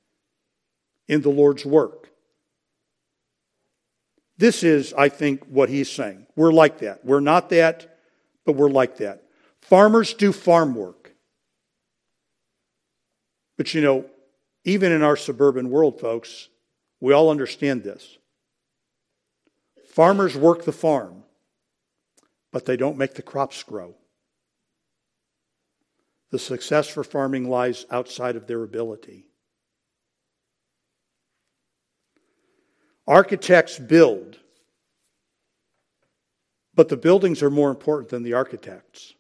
in 1.07 1.21
the 1.21 1.29
Lord's 1.29 1.65
work. 1.65 2.11
This 4.39 4.65
is, 4.65 4.95
I 4.95 5.11
think, 5.11 5.45
what 5.45 5.69
he's 5.69 5.91
saying. 5.91 6.27
We're 6.35 6.53
like 6.53 6.79
that. 6.79 7.05
We're 7.05 7.21
not 7.21 7.51
that, 7.51 7.99
but 8.47 8.57
we're 8.57 8.71
like 8.71 8.97
that. 8.97 9.23
Farmers 9.61 10.15
do 10.15 10.33
farm 10.33 10.75
work. 10.75 11.15
But 13.59 13.75
you 13.75 13.83
know, 13.83 14.07
even 14.65 14.91
in 14.91 15.03
our 15.03 15.17
suburban 15.17 15.71
world, 15.71 16.01
folks, 16.01 16.49
we 16.99 17.13
all 17.13 17.31
understand 17.31 17.85
this. 17.85 18.17
Farmers 19.93 20.35
work 20.35 20.65
the 20.65 20.73
farm, 20.73 21.23
but 22.51 22.65
they 22.65 22.79
don't 22.79 22.97
make 22.97 23.13
the 23.13 23.21
crops 23.21 23.63
grow. 23.63 23.95
The 26.31 26.39
success 26.39 26.89
for 26.89 27.05
farming 27.05 27.51
lies 27.51 27.85
outside 27.91 28.35
of 28.37 28.47
their 28.47 28.63
ability. 28.63 29.27
Architects 33.07 33.79
build, 33.79 34.39
but 36.75 36.89
the 36.89 36.97
buildings 36.97 37.43
are 37.43 37.51
more 37.51 37.69
important 37.69 38.09
than 38.09 38.23
the 38.23 38.33
architects. 38.33 39.13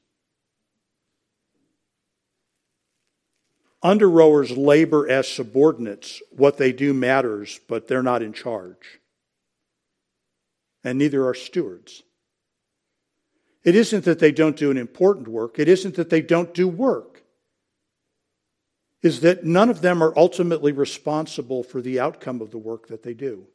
Under 3.83 4.09
rowers 4.09 4.57
labor 4.57 5.07
as 5.07 5.29
subordinates. 5.29 6.23
What 6.31 6.57
they 6.57 6.73
do 6.73 6.95
matters, 6.95 7.61
but 7.69 7.89
they're 7.89 8.03
not 8.03 8.23
in 8.23 8.33
charge. 8.33 9.02
And 10.85 10.99
neither 10.99 11.27
are 11.27 11.35
stewards. 11.35 12.03
It 13.65 13.77
isn't 13.77 14.05
that 14.05 14.19
they 14.19 14.33
don't 14.33 14.57
do 14.57 14.71
an 14.71 14.77
important 14.77 15.29
work, 15.29 15.59
it 15.59 15.69
isn't 15.69 15.95
that 15.97 16.11
they 16.11 16.23
don't 16.23 16.53
do 16.53 16.67
work. 16.67 17.23
Is 19.03 19.21
that 19.21 19.45
none 19.45 19.69
of 19.69 19.83
them 19.83 20.03
are 20.03 20.17
ultimately 20.17 20.71
responsible 20.71 21.65
for 21.65 21.81
the 21.81 21.99
outcome 21.99 22.41
of 22.41 22.53
the 22.53 22.59
work 22.59 22.87
that 22.89 23.03
they 23.03 23.15
do. 23.15 23.47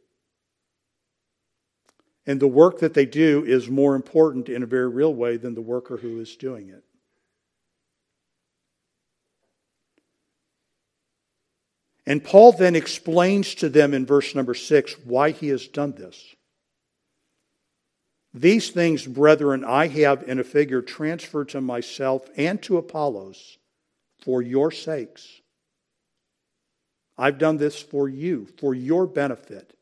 And 2.25 2.41
the 2.41 2.48
work 2.48 2.79
that 2.79 2.93
they 2.93 3.05
do 3.05 3.46
is 3.46 3.69
more 3.69 3.96
important 3.96 4.50
in 4.50 4.62
a 4.62 4.65
very 4.65 4.89
real 4.89 5.13
way 5.13 5.38
than 5.38 5.55
the 5.55 5.62
worker 5.62 5.96
who 5.96 6.19
is 6.19 6.36
doing 6.36 6.67
it. 6.69 6.84
And 12.05 12.24
Paul 12.24 12.51
then 12.53 12.75
explains 12.75 13.55
to 13.55 13.69
them 13.69 13.93
in 13.93 14.05
verse 14.05 14.36
number 14.36 14.53
six 14.53 14.93
why 15.05 15.31
he 15.31 15.48
has 15.50 15.67
done 15.67 15.93
this. 15.93 16.36
These 18.39 18.70
things, 18.70 19.08
brethren, 19.08 19.65
I 19.65 19.88
have 19.88 20.22
in 20.29 20.38
a 20.38 20.44
figure 20.44 20.84
transferred 20.84 21.50
to 21.50 21.62
myself 21.62 22.29
and 22.38 22.62
to 22.63 22.77
Apollos 22.77 23.58
for 24.24 24.44
your 24.44 24.70
sakes. 24.70 25.27
I've 27.17 27.39
done 27.39 27.58
this 27.58 27.82
for 27.82 28.08
you, 28.08 28.48
for 28.60 28.75
your 28.75 29.08
benefit. 29.08 29.75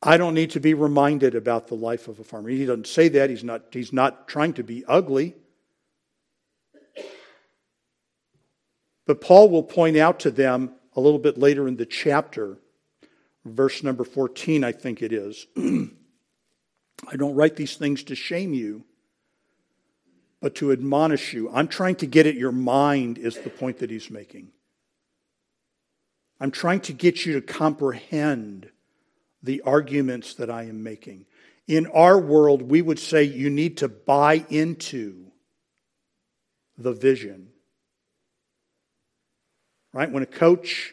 I 0.00 0.16
don't 0.16 0.34
need 0.34 0.52
to 0.52 0.60
be 0.60 0.74
reminded 0.74 1.34
about 1.34 1.66
the 1.66 1.74
life 1.74 2.06
of 2.06 2.20
a 2.20 2.24
farmer. 2.24 2.48
He 2.48 2.64
doesn't 2.64 2.86
say 2.86 3.08
that. 3.08 3.28
He's 3.28 3.42
not, 3.42 3.64
he's 3.72 3.92
not 3.92 4.28
trying 4.28 4.52
to 4.52 4.62
be 4.62 4.84
ugly. 4.86 5.34
But 9.08 9.20
Paul 9.20 9.48
will 9.48 9.64
point 9.64 9.96
out 9.96 10.20
to 10.20 10.30
them 10.30 10.76
a 10.94 11.00
little 11.00 11.18
bit 11.18 11.36
later 11.36 11.66
in 11.66 11.74
the 11.74 11.86
chapter, 11.86 12.58
verse 13.46 13.82
number 13.82 14.04
14, 14.04 14.64
I 14.64 14.72
think 14.72 15.02
it 15.02 15.12
is. 15.12 15.46
I 15.56 17.16
don't 17.16 17.34
write 17.34 17.56
these 17.56 17.76
things 17.76 18.02
to 18.04 18.14
shame 18.14 18.54
you, 18.54 18.84
but 20.40 20.54
to 20.56 20.72
admonish 20.72 21.32
you. 21.32 21.50
I'm 21.52 21.68
trying 21.68 21.96
to 21.96 22.06
get 22.06 22.26
at 22.26 22.34
your 22.34 22.52
mind, 22.52 23.18
is 23.18 23.38
the 23.38 23.50
point 23.50 23.78
that 23.78 23.90
he's 23.90 24.10
making. 24.10 24.52
I'm 26.40 26.50
trying 26.50 26.80
to 26.80 26.92
get 26.92 27.24
you 27.24 27.34
to 27.34 27.40
comprehend 27.40 28.70
the 29.42 29.62
arguments 29.62 30.34
that 30.34 30.50
I 30.50 30.64
am 30.64 30.82
making. 30.82 31.26
In 31.66 31.86
our 31.88 32.18
world, 32.18 32.62
we 32.62 32.82
would 32.82 32.98
say 32.98 33.22
you 33.22 33.50
need 33.50 33.78
to 33.78 33.88
buy 33.88 34.44
into 34.50 35.26
the 36.78 36.92
vision. 36.92 37.48
Right? 39.92 40.10
When 40.10 40.22
a 40.22 40.26
coach 40.26 40.92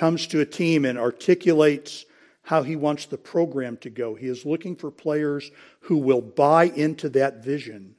comes 0.00 0.26
to 0.26 0.40
a 0.40 0.46
team 0.46 0.86
and 0.86 0.98
articulates 0.98 2.06
how 2.40 2.62
he 2.62 2.74
wants 2.74 3.04
the 3.04 3.18
program 3.18 3.76
to 3.76 3.90
go, 3.90 4.14
he 4.14 4.28
is 4.28 4.46
looking 4.46 4.74
for 4.74 4.90
players 4.90 5.50
who 5.80 5.98
will 5.98 6.22
buy 6.22 6.64
into 6.64 7.10
that 7.10 7.44
vision. 7.44 7.94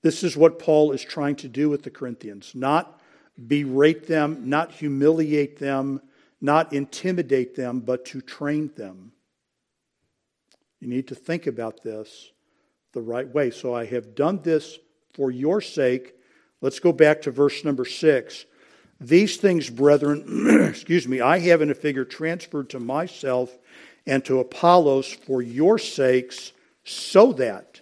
This 0.00 0.22
is 0.22 0.36
what 0.36 0.60
Paul 0.60 0.92
is 0.92 1.02
trying 1.02 1.34
to 1.36 1.48
do 1.48 1.68
with 1.68 1.82
the 1.82 1.90
Corinthians 1.90 2.52
not 2.54 3.00
berate 3.48 4.06
them, 4.06 4.48
not 4.48 4.70
humiliate 4.70 5.58
them, 5.58 6.00
not 6.40 6.72
intimidate 6.72 7.56
them, 7.56 7.80
but 7.80 8.04
to 8.04 8.20
train 8.20 8.70
them. 8.76 9.10
You 10.78 10.86
need 10.86 11.08
to 11.08 11.16
think 11.16 11.48
about 11.48 11.82
this 11.82 12.30
the 12.92 13.02
right 13.02 13.28
way. 13.28 13.50
So 13.50 13.74
I 13.74 13.86
have 13.86 14.14
done 14.14 14.40
this 14.40 14.78
for 15.14 15.32
your 15.32 15.60
sake. 15.60 16.14
Let's 16.60 16.78
go 16.78 16.92
back 16.92 17.22
to 17.22 17.32
verse 17.32 17.64
number 17.64 17.84
six. 17.84 18.46
These 19.00 19.36
things, 19.36 19.70
brethren, 19.70 20.66
excuse 20.68 21.06
me, 21.06 21.20
I 21.20 21.38
have 21.38 21.62
in 21.62 21.70
a 21.70 21.74
figure 21.74 22.04
transferred 22.04 22.70
to 22.70 22.80
myself 22.80 23.56
and 24.06 24.24
to 24.24 24.40
Apollos 24.40 25.12
for 25.12 25.40
your 25.40 25.78
sakes, 25.78 26.52
so 26.84 27.32
that, 27.34 27.80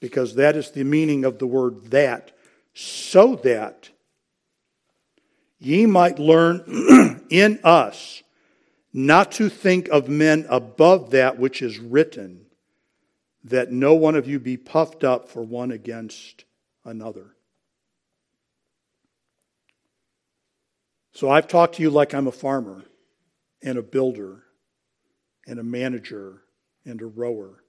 because 0.00 0.34
that 0.34 0.56
is 0.56 0.72
the 0.72 0.84
meaning 0.84 1.24
of 1.24 1.38
the 1.38 1.46
word 1.46 1.90
that, 1.90 2.32
so 2.74 3.36
that 3.36 3.90
ye 5.58 5.86
might 5.86 6.18
learn 6.18 7.24
in 7.30 7.60
us 7.64 8.22
not 8.92 9.32
to 9.32 9.48
think 9.48 9.88
of 9.88 10.08
men 10.08 10.46
above 10.48 11.10
that 11.10 11.38
which 11.38 11.62
is 11.62 11.78
written, 11.78 12.46
that 13.42 13.72
no 13.72 13.94
one 13.94 14.14
of 14.14 14.28
you 14.28 14.38
be 14.38 14.56
puffed 14.56 15.02
up 15.02 15.28
for 15.28 15.42
one 15.42 15.70
against 15.70 16.44
another. 16.84 17.33
So 21.14 21.30
I've 21.30 21.46
talked 21.46 21.76
to 21.76 21.82
you 21.82 21.90
like 21.90 22.12
I'm 22.12 22.26
a 22.26 22.32
farmer 22.32 22.84
and 23.62 23.78
a 23.78 23.82
builder 23.82 24.42
and 25.46 25.60
a 25.60 25.62
manager 25.62 26.42
and 26.84 27.00
a 27.00 27.06
rower. 27.06 27.62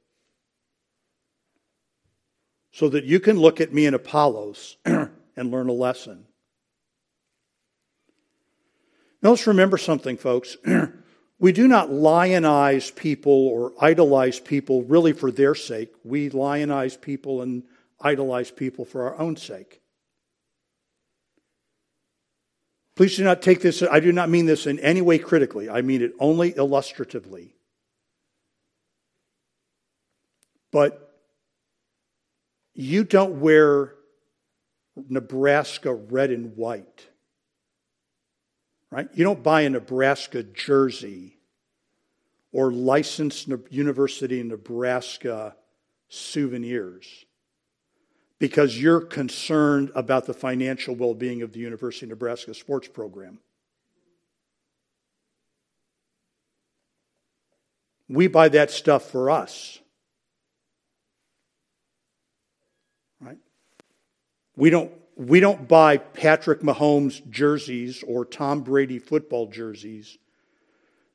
So 2.72 2.90
that 2.90 3.06
you 3.06 3.20
can 3.20 3.40
look 3.40 3.62
at 3.62 3.72
me 3.72 3.86
in 3.86 3.94
Apollos 3.94 4.78
and 4.86 5.12
learn 5.38 5.70
a 5.70 5.74
lesson. 5.74 6.26
Now 9.22 9.30
let's 9.30 9.48
remember 9.48 9.78
something, 9.78 10.18
folks. 10.18 10.58
we 11.40 11.52
do 11.52 11.68
not 11.68 11.92
lionize 11.92 12.94
people 12.94 13.48
or 13.48 13.74
idolize 13.80 14.40
people 14.40 14.84
really 14.84 15.14
for 15.14 15.32
their 15.32 15.56
sake. 15.56 15.94
We 16.04 16.30
lionize 16.32 17.00
people 17.00 17.44
and 17.44 17.64
idolize 18.02 18.50
people 18.50 18.86
for 18.86 19.04
our 19.04 19.20
own 19.20 19.36
sake. 19.36 19.82
Please 22.96 23.18
do 23.18 23.24
not 23.24 23.42
take 23.42 23.62
this, 23.62 23.82
I 23.84 24.00
do 24.00 24.12
not 24.12 24.30
mean 24.30 24.46
this 24.46 24.68
in 24.68 24.80
any 24.80 25.02
way 25.02 25.20
critically. 25.20 25.70
I 25.70 25.82
mean 25.82 26.02
it 26.02 26.14
only 26.20 26.52
illustratively. 26.52 27.56
But 30.72 31.02
you 32.74 33.04
don't 33.04 33.40
wear 33.40 33.94
Nebraska 35.10 35.94
red 35.94 36.32
and 36.32 36.56
white 36.56 37.08
right? 38.96 39.10
You 39.14 39.26
don't 39.26 39.44
buy 39.44 39.62
a 39.62 39.70
Nebraska 39.70 40.42
jersey 40.42 41.38
or 42.54 42.72
licensed 42.72 43.50
University 43.70 44.40
of 44.40 44.48
Nebraska 44.48 45.56
souvenirs 46.08 47.25
because 48.40 48.80
you're 48.80 49.02
concerned 49.02 49.92
about 49.96 50.26
the 50.26 50.34
financial 50.34 50.96
well 50.96 51.14
being 51.14 51.42
of 51.42 51.54
the 51.54 51.60
University 51.60 52.06
of 52.06 52.10
Nebraska 52.10 52.54
sports 52.54 52.88
program. 52.88 53.40
We 58.08 58.28
buy 58.28 58.50
that 58.50 58.72
stuff 58.72 59.10
for 59.10 59.32
us. 59.32 59.80
Right? 63.20 63.38
We 64.56 64.70
don't 64.70 64.92
we 65.16 65.40
don't 65.40 65.68
buy 65.68 65.98
Patrick 65.98 66.60
Mahomes 66.60 67.28
jerseys 67.30 68.04
or 68.06 68.26
Tom 68.26 68.62
Brady 68.62 69.00
football 69.00 69.48
jerseys 69.48 70.18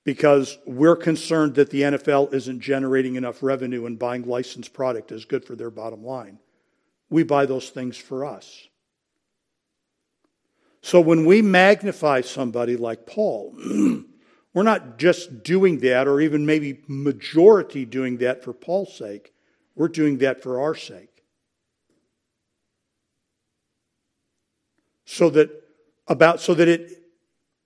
because 0.04 0.58
we're 0.66 0.96
concerned 0.96 1.54
that 1.56 1.70
the 1.70 1.82
NFL 1.82 2.32
isn't 2.32 2.60
generating 2.60 3.16
enough 3.16 3.42
revenue 3.42 3.84
and 3.84 3.98
buying 3.98 4.26
licensed 4.26 4.72
product 4.72 5.12
is 5.12 5.26
good 5.26 5.44
for 5.44 5.54
their 5.54 5.70
bottom 5.70 6.02
line. 6.02 6.38
We 7.10 7.22
buy 7.24 7.46
those 7.46 7.70
things 7.70 7.96
for 7.96 8.24
us. 8.24 8.68
So 10.82 11.00
when 11.00 11.26
we 11.26 11.42
magnify 11.42 12.22
somebody 12.22 12.76
like 12.76 13.06
Paul, 13.06 13.54
we're 14.54 14.62
not 14.62 14.98
just 14.98 15.42
doing 15.42 15.80
that 15.80 16.08
or 16.08 16.20
even 16.20 16.46
maybe 16.46 16.80
majority 16.86 17.84
doing 17.84 18.18
that 18.18 18.42
for 18.42 18.54
Paul's 18.54 18.96
sake. 18.96 19.34
We're 19.74 19.88
doing 19.88 20.18
that 20.18 20.42
for 20.42 20.60
our 20.60 20.74
sake. 20.74 21.10
so 25.10 25.28
that 25.28 25.50
about 26.06 26.40
so 26.40 26.54
that 26.54 26.68
it 26.68 27.02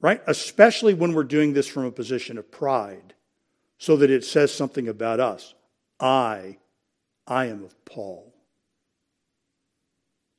right 0.00 0.22
especially 0.26 0.94
when 0.94 1.12
we're 1.12 1.22
doing 1.22 1.52
this 1.52 1.68
from 1.68 1.84
a 1.84 1.92
position 1.92 2.38
of 2.38 2.50
pride 2.50 3.12
so 3.76 3.96
that 3.98 4.10
it 4.10 4.24
says 4.24 4.50
something 4.50 4.88
about 4.88 5.20
us 5.20 5.52
i 6.00 6.56
i 7.26 7.44
am 7.44 7.62
of 7.62 7.84
paul 7.84 8.33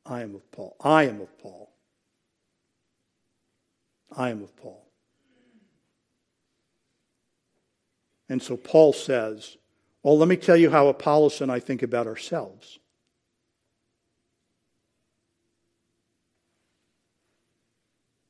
i 0.05 0.21
am 0.21 0.35
of 0.35 0.51
paul. 0.51 0.75
I 0.81 1.03
am 1.03 1.21
of 1.21 1.37
paul. 1.39 1.71
I 4.15 4.29
am 4.29 4.43
of 4.43 4.55
paul. 4.55 4.85
And 8.29 8.41
so 8.41 8.57
paul 8.57 8.93
says 8.93 9.57
well 10.03 10.17
let 10.17 10.27
me 10.27 10.37
tell 10.37 10.57
you 10.57 10.69
how 10.69 10.87
apollos 10.87 11.41
and 11.41 11.51
i 11.51 11.59
think 11.59 11.81
about 11.83 12.07
ourselves. 12.07 12.79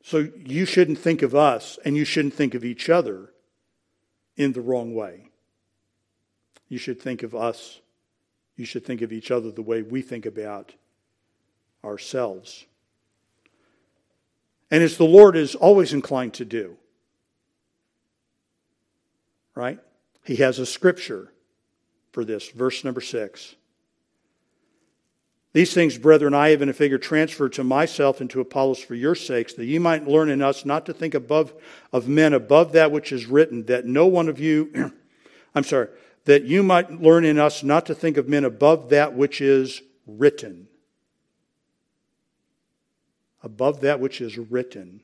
So 0.03 0.29
you 0.45 0.65
shouldn't 0.65 0.99
think 0.99 1.23
of 1.23 1.33
us 1.33 1.79
and 1.83 1.97
you 1.97 2.05
shouldn't 2.05 2.35
think 2.35 2.53
of 2.53 2.63
each 2.63 2.89
other 2.89 3.31
in 4.37 4.51
the 4.51 4.61
wrong 4.61 4.93
way. 4.93 5.29
You 6.69 6.77
should 6.77 7.01
think 7.01 7.23
of 7.23 7.33
us, 7.33 7.81
you 8.55 8.65
should 8.65 8.85
think 8.85 9.01
of 9.01 9.11
each 9.11 9.31
other 9.31 9.49
the 9.49 9.63
way 9.63 9.81
we 9.81 10.03
think 10.03 10.27
about 10.27 10.75
ourselves. 11.85 12.65
And 14.71 14.83
as 14.83 14.97
the 14.97 15.05
Lord 15.05 15.35
is 15.35 15.55
always 15.55 15.93
inclined 15.93 16.33
to 16.35 16.45
do, 16.45 16.77
right? 19.53 19.79
He 20.23 20.37
has 20.37 20.59
a 20.59 20.65
scripture 20.65 21.31
for 22.11 22.25
this, 22.25 22.49
verse 22.49 22.83
number 22.83 23.01
six. 23.01 23.55
These 25.53 25.73
things, 25.73 25.97
brethren, 25.97 26.33
I 26.33 26.49
have 26.49 26.61
in 26.61 26.67
a 26.67 26.73
figure 26.73 26.97
transferred 26.97 27.53
to 27.53 27.63
myself 27.63 28.19
and 28.19 28.29
to 28.31 28.41
Apollos 28.41 28.79
for 28.79 28.95
your 28.95 29.15
sakes, 29.15 29.53
that 29.53 29.63
ye 29.63 29.79
might 29.79 30.05
learn 30.05 30.29
in 30.29 30.41
us 30.41 30.65
not 30.65 30.85
to 30.87 30.93
think 30.93 31.13
above 31.13 31.53
of 31.93 32.09
men 32.09 32.33
above 32.33 32.73
that 32.73 32.91
which 32.91 33.13
is 33.13 33.25
written, 33.25 33.65
that 33.67 33.85
no 33.85 34.05
one 34.05 34.27
of 34.27 34.37
you, 34.37 34.91
I'm 35.55 35.63
sorry, 35.63 35.87
that 36.25 36.43
you 36.43 36.61
might 36.61 37.01
learn 37.01 37.23
in 37.23 37.39
us 37.39 37.63
not 37.63 37.85
to 37.85 37.95
think 37.95 38.17
of 38.17 38.27
men 38.27 38.43
above 38.43 38.89
that 38.89 39.15
which 39.15 39.39
is 39.39 39.81
written. 40.05 40.67
Above 43.45 43.81
that 43.81 43.99
which 43.99 44.21
is 44.21 44.39
written. 44.39 45.01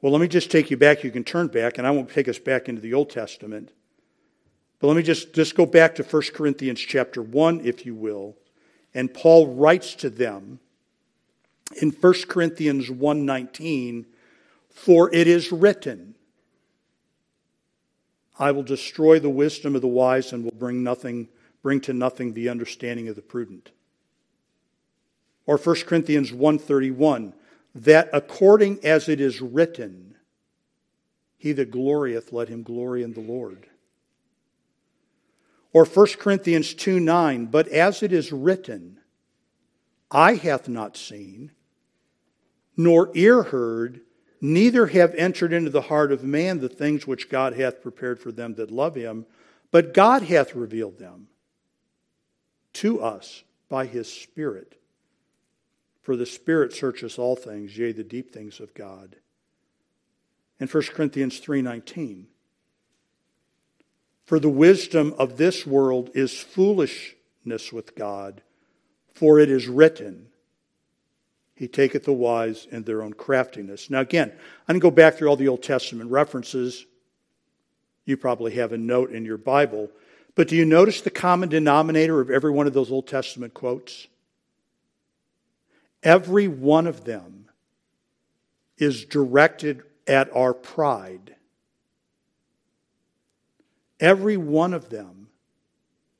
Well, 0.00 0.12
let 0.12 0.22
me 0.22 0.28
just 0.28 0.50
take 0.50 0.70
you 0.70 0.78
back. 0.78 1.04
You 1.04 1.10
can 1.10 1.24
turn 1.24 1.48
back, 1.48 1.76
and 1.76 1.86
I 1.86 1.90
won't 1.90 2.08
take 2.08 2.26
us 2.26 2.38
back 2.38 2.70
into 2.70 2.80
the 2.80 2.94
Old 2.94 3.10
Testament. 3.10 3.70
But 4.80 4.86
let 4.86 4.96
me 4.96 5.02
just, 5.02 5.34
just 5.34 5.54
go 5.54 5.66
back 5.66 5.94
to 5.96 6.02
1 6.02 6.22
Corinthians 6.32 6.80
chapter 6.80 7.20
1, 7.20 7.60
if 7.64 7.84
you 7.84 7.94
will. 7.94 8.34
And 8.94 9.12
Paul 9.12 9.48
writes 9.48 9.94
to 9.96 10.08
them 10.08 10.58
in 11.82 11.90
1 11.90 12.14
Corinthians 12.28 12.88
1.19, 12.88 14.06
For 14.70 15.14
it 15.14 15.26
is 15.26 15.52
written, 15.52 16.14
I 18.38 18.52
will 18.52 18.62
destroy 18.62 19.18
the 19.18 19.28
wisdom 19.28 19.74
of 19.74 19.82
the 19.82 19.88
wise 19.88 20.32
and 20.32 20.44
will 20.44 20.52
bring 20.52 20.82
nothing 20.82 21.28
bring 21.60 21.80
to 21.82 21.92
nothing 21.92 22.32
the 22.32 22.48
understanding 22.48 23.08
of 23.08 23.16
the 23.16 23.20
prudent. 23.20 23.72
Or 25.48 25.56
1 25.56 25.86
Corinthians 25.86 26.30
1:31, 26.30 27.32
that 27.74 28.10
according 28.12 28.84
as 28.84 29.08
it 29.08 29.18
is 29.18 29.40
written, 29.40 30.14
he 31.38 31.52
that 31.52 31.70
glorieth 31.70 32.34
let 32.34 32.50
him 32.50 32.62
glory 32.62 33.02
in 33.02 33.14
the 33.14 33.22
Lord. 33.22 33.66
Or 35.72 35.86
1 35.86 36.18
Corinthians 36.18 36.74
2 36.74 37.00
9, 37.00 37.46
but 37.46 37.66
as 37.68 38.02
it 38.02 38.12
is 38.12 38.30
written, 38.30 39.00
eye 40.10 40.34
hath 40.34 40.68
not 40.68 40.98
seen, 40.98 41.52
nor 42.76 43.10
ear 43.14 43.44
heard, 43.44 44.02
neither 44.42 44.88
have 44.88 45.14
entered 45.14 45.54
into 45.54 45.70
the 45.70 45.80
heart 45.80 46.12
of 46.12 46.22
man 46.22 46.58
the 46.60 46.68
things 46.68 47.06
which 47.06 47.30
God 47.30 47.54
hath 47.54 47.80
prepared 47.80 48.20
for 48.20 48.32
them 48.32 48.54
that 48.56 48.70
love 48.70 48.96
him, 48.96 49.24
but 49.70 49.94
God 49.94 50.24
hath 50.24 50.54
revealed 50.54 50.98
them 50.98 51.28
to 52.74 53.00
us 53.00 53.44
by 53.70 53.86
his 53.86 54.12
Spirit. 54.12 54.77
For 56.08 56.16
the 56.16 56.24
Spirit 56.24 56.72
searches 56.72 57.18
all 57.18 57.36
things, 57.36 57.76
yea, 57.76 57.92
the 57.92 58.02
deep 58.02 58.32
things 58.32 58.60
of 58.60 58.72
God. 58.72 59.16
In 60.58 60.66
1 60.66 60.94
Corinthians 60.94 61.38
3:19, 61.38 62.28
for 64.24 64.40
the 64.40 64.48
wisdom 64.48 65.14
of 65.18 65.36
this 65.36 65.66
world 65.66 66.10
is 66.14 66.40
foolishness 66.40 67.74
with 67.74 67.94
God, 67.94 68.40
for 69.12 69.38
it 69.38 69.50
is 69.50 69.68
written, 69.68 70.30
he 71.54 71.68
taketh 71.68 72.04
the 72.04 72.14
wise 72.14 72.66
in 72.70 72.84
their 72.84 73.02
own 73.02 73.12
craftiness. 73.12 73.90
Now, 73.90 74.00
again, 74.00 74.30
I'm 74.30 74.78
going 74.78 74.80
to 74.80 74.84
go 74.84 74.90
back 74.90 75.16
through 75.16 75.28
all 75.28 75.36
the 75.36 75.48
Old 75.48 75.62
Testament 75.62 76.10
references. 76.10 76.86
You 78.06 78.16
probably 78.16 78.54
have 78.54 78.72
a 78.72 78.78
note 78.78 79.12
in 79.12 79.26
your 79.26 79.36
Bible. 79.36 79.90
But 80.34 80.48
do 80.48 80.56
you 80.56 80.64
notice 80.64 81.02
the 81.02 81.10
common 81.10 81.50
denominator 81.50 82.18
of 82.18 82.30
every 82.30 82.50
one 82.50 82.66
of 82.66 82.72
those 82.72 82.90
Old 82.90 83.06
Testament 83.06 83.52
quotes? 83.52 84.06
Every 86.02 86.48
one 86.48 86.86
of 86.86 87.04
them 87.04 87.46
is 88.76 89.04
directed 89.04 89.82
at 90.06 90.34
our 90.34 90.54
pride. 90.54 91.34
Every 94.00 94.36
one 94.36 94.72
of 94.72 94.90
them 94.90 95.28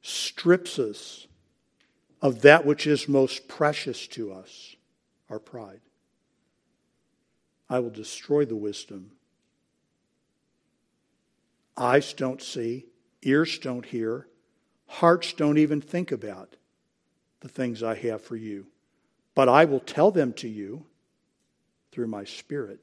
strips 0.02 0.78
us 0.78 1.26
of 2.20 2.42
that 2.42 2.66
which 2.66 2.86
is 2.86 3.08
most 3.08 3.46
precious 3.46 4.06
to 4.08 4.32
us 4.32 4.74
our 5.30 5.38
pride. 5.38 5.80
I 7.70 7.80
will 7.80 7.90
destroy 7.90 8.44
the 8.44 8.56
wisdom. 8.56 9.12
Eyes 11.76 12.12
don't 12.12 12.42
see, 12.42 12.86
ears 13.22 13.58
don't 13.58 13.84
hear, 13.84 14.26
hearts 14.86 15.32
don't 15.32 15.58
even 15.58 15.80
think 15.80 16.10
about 16.10 16.56
the 17.40 17.48
things 17.48 17.82
I 17.82 17.94
have 17.94 18.22
for 18.22 18.36
you. 18.36 18.66
But 19.38 19.48
I 19.48 19.66
will 19.66 19.79
tell 19.79 20.11
them 20.11 20.33
to 20.33 20.48
you 20.48 20.85
through 21.92 22.09
my 22.09 22.24
Spirit. 22.24 22.81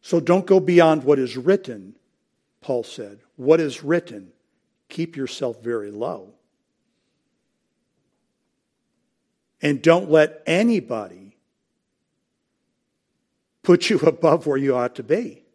So 0.00 0.20
don't 0.20 0.46
go 0.46 0.60
beyond 0.60 1.02
what 1.02 1.18
is 1.18 1.36
written, 1.36 1.96
Paul 2.60 2.84
said. 2.84 3.18
What 3.34 3.58
is 3.58 3.82
written? 3.82 4.30
keep 4.88 5.16
yourself 5.16 5.60
very 5.64 5.90
low. 5.90 6.32
And 9.60 9.82
don't 9.82 10.08
let 10.08 10.44
anybody 10.46 11.36
put 13.64 13.90
you 13.90 13.98
above 14.06 14.46
where 14.46 14.56
you 14.56 14.76
ought 14.76 14.94
to 14.94 15.02
be. 15.02 15.47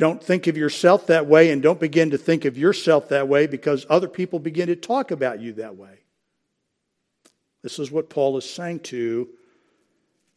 Don't 0.00 0.24
think 0.24 0.46
of 0.46 0.56
yourself 0.56 1.08
that 1.08 1.26
way 1.26 1.50
and 1.50 1.60
don't 1.60 1.78
begin 1.78 2.08
to 2.12 2.16
think 2.16 2.46
of 2.46 2.56
yourself 2.56 3.10
that 3.10 3.28
way 3.28 3.46
because 3.46 3.84
other 3.90 4.08
people 4.08 4.38
begin 4.38 4.68
to 4.68 4.74
talk 4.74 5.10
about 5.10 5.40
you 5.40 5.52
that 5.52 5.76
way. 5.76 5.98
This 7.62 7.78
is 7.78 7.90
what 7.90 8.08
Paul 8.08 8.38
is 8.38 8.48
saying 8.48 8.80
to 8.80 9.28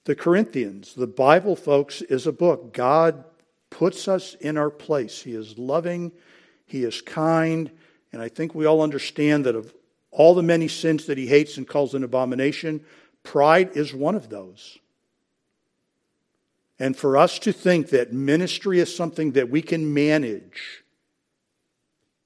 the 0.04 0.16
Corinthians. 0.16 0.96
The 0.96 1.08
Bible, 1.08 1.56
folks, 1.56 2.02
is 2.02 2.28
a 2.28 2.34
book. 2.34 2.74
God 2.74 3.24
puts 3.70 4.10
us 4.10 4.34
in 4.42 4.58
our 4.58 4.70
place. 4.70 5.22
He 5.22 5.34
is 5.34 5.58
loving, 5.58 6.12
He 6.66 6.84
is 6.84 7.02
kind, 7.02 7.72
and 8.12 8.22
I 8.22 8.28
think 8.28 8.54
we 8.54 8.66
all 8.66 8.82
understand 8.82 9.46
that 9.46 9.56
of 9.56 9.74
all 10.12 10.36
the 10.36 10.44
many 10.44 10.68
sins 10.68 11.06
that 11.06 11.18
He 11.18 11.28
hates 11.28 11.56
and 11.56 11.66
calls 11.66 11.94
an 11.94 12.04
abomination, 12.04 12.84
pride 13.24 13.78
is 13.78 13.94
one 13.94 14.16
of 14.16 14.28
those. 14.28 14.78
And 16.80 16.98
for 16.98 17.18
us 17.18 17.40
to 17.40 17.54
think 17.54 17.90
that 17.90 18.14
ministry 18.14 18.80
is 18.80 18.96
something 18.96 19.34
that 19.34 19.50
we 19.50 19.62
can 19.62 19.94
manage 19.94 20.84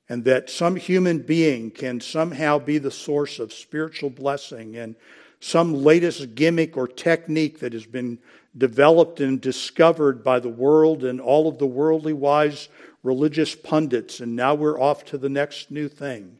and 0.10 0.23
that 0.23 0.49
some 0.49 0.75
human 0.77 1.19
being 1.19 1.69
can 1.69 1.99
somehow 1.99 2.60
be 2.60 2.77
the 2.77 2.91
source 2.91 3.39
of 3.39 3.51
spiritual 3.51 4.10
blessing 4.10 4.77
and 4.77 4.95
some 5.39 5.83
latest 5.83 6.33
gimmick 6.36 6.77
or 6.77 6.88
technique 6.88 7.60
that 7.60 7.73
has 7.73 7.86
been 7.86 8.19
developed 8.57 9.19
and 9.19 9.39
discovered 9.39 10.23
by 10.23 10.39
the 10.39 10.49
world 10.49 11.03
and 11.03 11.21
all 11.21 11.47
of 11.47 11.57
the 11.57 11.67
worldly 11.67 12.13
wise 12.13 12.69
religious 13.03 13.55
pundits, 13.55 14.19
and 14.19 14.36
now 14.36 14.55
we're 14.55 14.79
off 14.79 15.05
to 15.05 15.17
the 15.17 15.29
next 15.29 15.71
new 15.71 15.88
thing. 15.88 16.38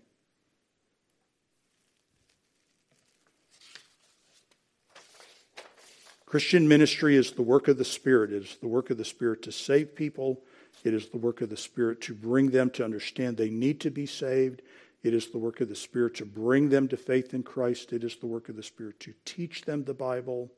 Christian 6.28 6.68
ministry 6.68 7.16
is 7.16 7.32
the 7.32 7.42
work 7.42 7.70
of 7.70 7.78
the 7.78 7.86
Spirit. 7.86 8.34
It 8.34 8.44
is 8.44 8.58
the 8.58 8.68
work 8.68 8.90
of 8.90 8.98
the 8.98 9.06
Spirit 9.06 9.42
to 9.44 9.52
save 9.52 9.96
people. 9.96 10.42
It 10.84 10.94
is 10.94 11.08
the 11.08 11.18
work 11.18 11.40
of 11.40 11.50
the 11.50 11.56
Spirit 11.56 12.02
to 12.02 12.14
bring 12.14 12.52
them 12.52 12.70
to 12.72 12.84
understand 12.84 13.38
they 13.38 13.50
need 13.50 13.80
to 13.82 13.90
be 13.90 14.06
saved. 14.06 14.62
It 15.04 15.14
is 15.14 15.28
the 15.28 15.38
work 15.38 15.62
of 15.62 15.70
the 15.70 15.76
Spirit 15.76 16.16
to 16.16 16.26
bring 16.26 16.68
them 16.68 16.90
to 16.90 16.98
faith 16.98 17.34
in 17.34 17.44
Christ. 17.44 17.94
It 17.94 18.04
is 18.04 18.18
the 18.18 18.28
work 18.28 18.50
of 18.50 18.58
the 18.58 18.64
Spirit 18.64 19.00
to 19.02 19.14
teach 19.24 19.62
them 19.62 19.86
the 19.86 19.94
Bible. 19.94 20.52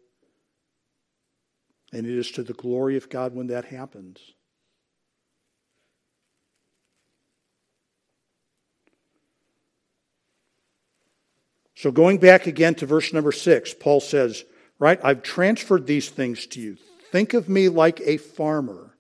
And 1.94 2.08
it 2.08 2.18
is 2.18 2.32
to 2.32 2.42
the 2.42 2.54
glory 2.54 2.98
of 2.98 3.08
God 3.08 3.36
when 3.36 3.48
that 3.48 3.66
happens. 3.66 4.20
So, 11.76 11.92
going 11.92 12.18
back 12.18 12.48
again 12.48 12.74
to 12.76 12.88
verse 12.88 13.14
number 13.14 13.32
six, 13.32 13.74
Paul 13.74 14.02
says, 14.02 14.44
Right, 14.80 15.00
I've 15.04 15.24
transferred 15.24 15.86
these 15.86 16.10
things 16.10 16.48
to 16.48 16.62
you. 16.62 16.78
Think 17.12 17.34
of 17.34 17.50
me 17.50 17.68
like 17.68 18.00
a 18.02 18.18
farmer 18.18 18.96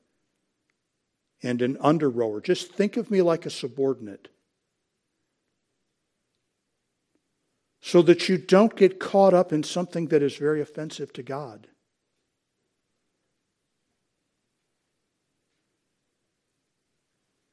and 1.41 1.61
an 1.61 1.77
under 1.79 2.09
rower. 2.09 2.41
Just 2.41 2.73
think 2.73 2.97
of 2.97 3.09
me 3.09 3.21
like 3.21 3.45
a 3.45 3.49
subordinate. 3.49 4.27
So 7.81 8.01
that 8.01 8.27
you 8.27 8.37
don't 8.37 8.75
get 8.75 8.99
caught 8.99 9.33
up 9.33 9.53
in 9.53 9.63
something 9.63 10.07
that 10.07 10.21
is 10.21 10.35
very 10.35 10.61
offensive 10.61 11.13
to 11.13 11.23
God. 11.23 11.67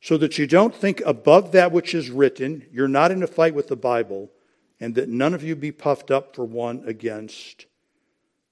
so 0.07 0.17
that 0.17 0.39
you 0.39 0.47
don't 0.47 0.73
think 0.73 1.03
above 1.05 1.51
that 1.51 1.73
which 1.73 1.93
is 1.93 2.11
written, 2.11 2.65
you're 2.71 2.87
not 2.87 3.11
in 3.11 3.25
a 3.25 3.27
fight 3.27 3.53
with 3.57 3.67
the 3.67 3.75
Bible, 3.75 4.31
and 4.79 4.95
that 4.95 5.09
none 5.09 5.35
of 5.35 5.43
you 5.43 5.57
be 5.57 5.73
puffed 5.73 6.13
up 6.13 6.33
for 6.33 6.45
one 6.45 6.81
against 6.87 7.67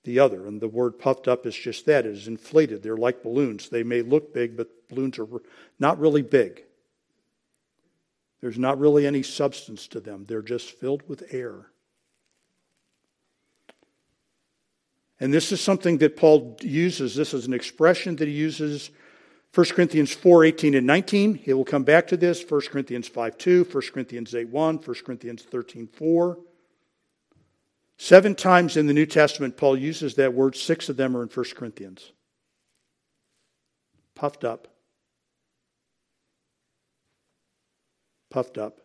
the 0.05 0.19
other. 0.19 0.47
And 0.47 0.61
the 0.61 0.69
word 0.69 0.99
puffed 0.99 1.29
up 1.29 1.47
is 1.47 1.55
just 1.55 1.87
that 1.87 2.07
it 2.07 2.13
is 2.13 2.29
inflated. 2.29 2.83
They're 2.83 2.97
like 2.97 3.23
balloons. 3.23 3.69
They 3.69 3.83
may 3.83 4.03
look 4.03 4.33
big, 4.33 4.57
but 4.57 4.89
balloons 4.89 5.19
are 5.19 5.27
not 5.79 5.99
really 5.99 6.23
big. 6.23 6.65
There's 8.41 8.59
not 8.59 8.79
really 8.79 9.07
any 9.07 9.23
substance 9.23 9.89
to 9.89 10.01
them, 10.01 10.25
they're 10.27 10.43
just 10.43 10.71
filled 10.79 11.03
with 11.09 11.25
air. 11.31 11.67
And 15.21 15.33
this 15.33 15.53
is 15.53 15.61
something 15.61 15.99
that 15.99 16.17
Paul 16.17 16.57
uses. 16.61 17.15
This 17.15 17.33
is 17.33 17.47
an 17.47 17.55
expression 17.55 18.17
that 18.17 18.29
he 18.29 18.35
uses 18.35 18.91
1 19.55 19.67
Corinthians 19.69 20.13
4 20.13 20.45
18 20.45 20.75
and 20.75 20.87
19, 20.87 21.37
he 21.37 21.53
will 21.53 21.65
come 21.65 21.85
back 21.85 22.09
to 22.09 22.17
this. 22.17 22.45
1 22.47 22.61
Corinthians 22.63 23.07
5 23.07 23.39
2, 23.39 23.65
1 23.71 23.83
Corinthians 23.93 24.35
8 24.35 24.49
1, 24.49 24.77
1 24.79 24.97
Corinthians 25.05 25.43
13 25.43 25.87
4. 25.87 26.39
Seven 27.97 28.35
times 28.35 28.77
in 28.77 28.87
the 28.87 28.93
New 28.93 29.07
Testament, 29.07 29.57
Paul 29.57 29.79
uses 29.79 30.15
that 30.17 30.35
word. 30.35 30.57
Six 30.57 30.89
of 30.89 30.97
them 30.97 31.17
are 31.17 31.23
in 31.23 31.29
1 31.29 31.47
Corinthians. 31.55 32.13
Puffed 34.15 34.45
up. 34.45 34.69
Puffed 38.31 38.59
up. 38.59 38.81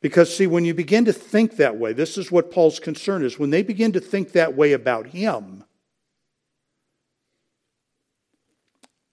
Because, 0.00 0.36
see, 0.36 0.46
when 0.46 0.64
you 0.64 0.74
begin 0.74 1.04
to 1.06 1.12
think 1.12 1.56
that 1.56 1.76
way, 1.76 1.92
this 1.92 2.18
is 2.18 2.30
what 2.30 2.50
Paul's 2.50 2.78
concern 2.78 3.24
is. 3.24 3.38
When 3.38 3.50
they 3.50 3.62
begin 3.62 3.92
to 3.92 4.00
think 4.00 4.32
that 4.32 4.54
way 4.54 4.72
about 4.72 5.08
him, 5.08 5.64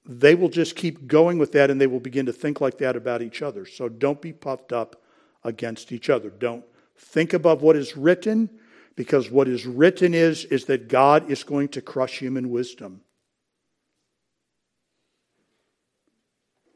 they 0.05 0.35
will 0.35 0.49
just 0.49 0.75
keep 0.75 1.07
going 1.07 1.37
with 1.37 1.53
that 1.53 1.71
and 1.71 1.79
they 1.79 1.87
will 1.87 1.99
begin 1.99 2.25
to 2.25 2.33
think 2.33 2.59
like 2.59 2.77
that 2.79 2.95
about 2.95 3.21
each 3.21 3.41
other. 3.41 3.65
So 3.65 3.87
don't 3.87 4.21
be 4.21 4.33
puffed 4.33 4.73
up 4.73 5.01
against 5.43 5.91
each 5.91 6.09
other. 6.09 6.29
Don't 6.29 6.65
think 6.97 7.33
above 7.33 7.61
what 7.61 7.75
is 7.75 7.97
written 7.97 8.49
because 8.95 9.29
what 9.29 9.47
is 9.47 9.65
written 9.65 10.13
is 10.13 10.45
is 10.45 10.65
that 10.65 10.87
God 10.87 11.29
is 11.29 11.43
going 11.43 11.69
to 11.69 11.81
crush 11.81 12.19
human 12.19 12.49
wisdom. 12.49 13.01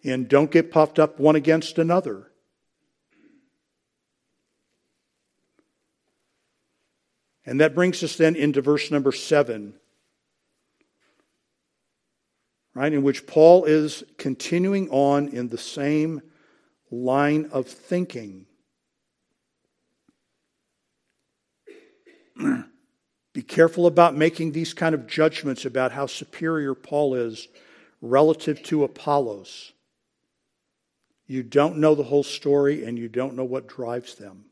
And 0.03 0.27
don't 0.27 0.51
get 0.51 0.71
puffed 0.71 0.99
up 0.99 1.19
one 1.19 1.35
against 1.35 1.77
another. 1.77 2.31
And 7.45 7.61
that 7.61 7.75
brings 7.75 8.03
us 8.03 8.15
then 8.15 8.35
into 8.35 8.61
verse 8.61 8.91
number 8.91 9.11
7 9.11 9.73
right, 12.77 12.93
in 12.93 13.01
which 13.01 13.25
Paul 13.25 13.65
is 13.65 14.03
continuing 14.19 14.87
on 14.89 15.29
in 15.29 15.47
the 15.47 15.57
same 15.57 16.21
line 16.91 17.49
of 17.51 17.65
thinking. 17.65 18.45
Be 23.33 23.41
careful 23.41 23.85
about 23.85 24.15
making 24.15 24.51
these 24.51 24.73
kind 24.73 24.95
of 24.95 25.07
judgments 25.07 25.65
about 25.65 25.91
how 25.91 26.07
superior 26.07 26.73
Paul 26.73 27.15
is 27.15 27.47
relative 28.01 28.63
to 28.63 28.83
Apollos. 28.83 29.73
You 31.27 31.43
don't 31.43 31.77
know 31.77 31.93
the 31.93 32.03
whole 32.03 32.23
story 32.23 32.85
and 32.85 32.97
you 32.97 33.09
don't 33.09 33.35
know 33.35 33.43
what 33.43 33.67
drives 33.67 34.15
them. 34.15 34.45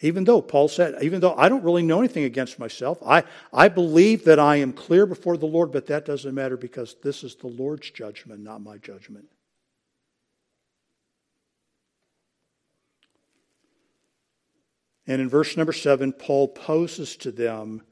Even 0.00 0.24
though 0.24 0.42
Paul 0.42 0.66
said, 0.66 0.96
even 1.00 1.20
though 1.20 1.34
I 1.36 1.48
don't 1.48 1.62
really 1.62 1.82
know 1.82 2.00
anything 2.00 2.24
against 2.24 2.58
myself, 2.58 2.98
I, 3.06 3.22
I 3.52 3.68
believe 3.68 4.24
that 4.24 4.40
I 4.40 4.56
am 4.56 4.72
clear 4.72 5.06
before 5.06 5.36
the 5.36 5.46
Lord, 5.46 5.70
but 5.70 5.86
that 5.86 6.04
doesn't 6.04 6.34
matter 6.34 6.56
because 6.56 6.96
this 7.04 7.22
is 7.22 7.36
the 7.36 7.46
Lord's 7.46 7.88
judgment, 7.88 8.40
not 8.40 8.60
my 8.62 8.78
judgment. 8.78 9.26
And 15.06 15.20
in 15.20 15.28
verse 15.28 15.56
number 15.56 15.72
seven, 15.72 16.12
Paul 16.12 16.48
poses 16.48 17.16
to 17.18 17.32
them 17.32 17.82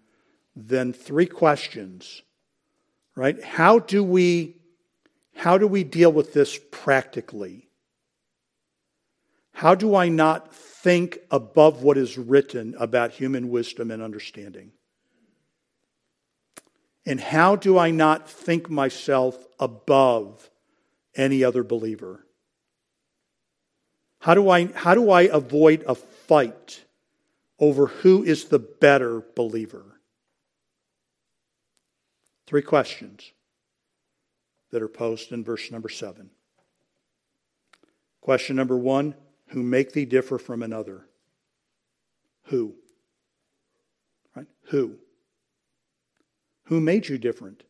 then 0.55 0.93
three 0.93 1.27
questions. 1.27 2.23
Right? 3.17 3.43
How 3.43 3.79
do 3.79 4.03
we 4.05 4.57
how 5.35 5.57
do 5.57 5.67
we 5.67 5.85
deal 5.85 6.13
with 6.13 6.35
this 6.35 6.59
practically? 6.71 7.69
How 9.53 9.75
do 9.75 9.95
I 9.95 10.09
not 10.09 10.55
think 10.55 11.19
above 11.31 11.83
what 11.83 11.97
is 11.97 12.19
written 12.19 12.75
about 12.79 13.13
human 13.13 13.49
wisdom 13.51 13.91
and 13.91 14.03
understanding? 14.03 14.73
And 17.07 17.21
how 17.21 17.57
do 17.57 17.79
I 17.79 17.91
not 17.91 18.29
think 18.29 18.69
myself 18.69 19.37
above 19.59 20.51
any 21.17 21.43
other 21.43 21.65
believer? 21.65 22.27
How 24.21 24.35
do 24.35 24.51
I, 24.51 24.67
how 24.67 24.95
do 24.95 25.11
I 25.11 25.23
avoid 25.23 25.85
a 25.87 25.95
fight 25.95 26.85
over 27.61 27.87
who 27.87 28.25
is 28.25 28.47
the 28.47 28.59
better 28.59 29.23
believer? 29.37 30.01
Three 32.47 32.63
questions 32.63 33.31
that 34.73 34.83
are 34.83 34.89
posed 34.89 35.31
in 35.31 35.45
verse 35.45 35.71
number 35.71 35.89
seven. 35.89 36.31
Question 38.21 38.57
number 38.57 38.77
one 38.77 39.15
who 39.49 39.63
make 39.63 39.93
thee 39.93 40.05
differ 40.05 40.39
from 40.39 40.63
another. 40.63 41.07
Who? 42.45 42.75
Right? 44.35 44.47
Who? 44.71 44.97
Who 46.65 46.81
made 46.81 47.09
you 47.09 47.19
different? 47.19 47.65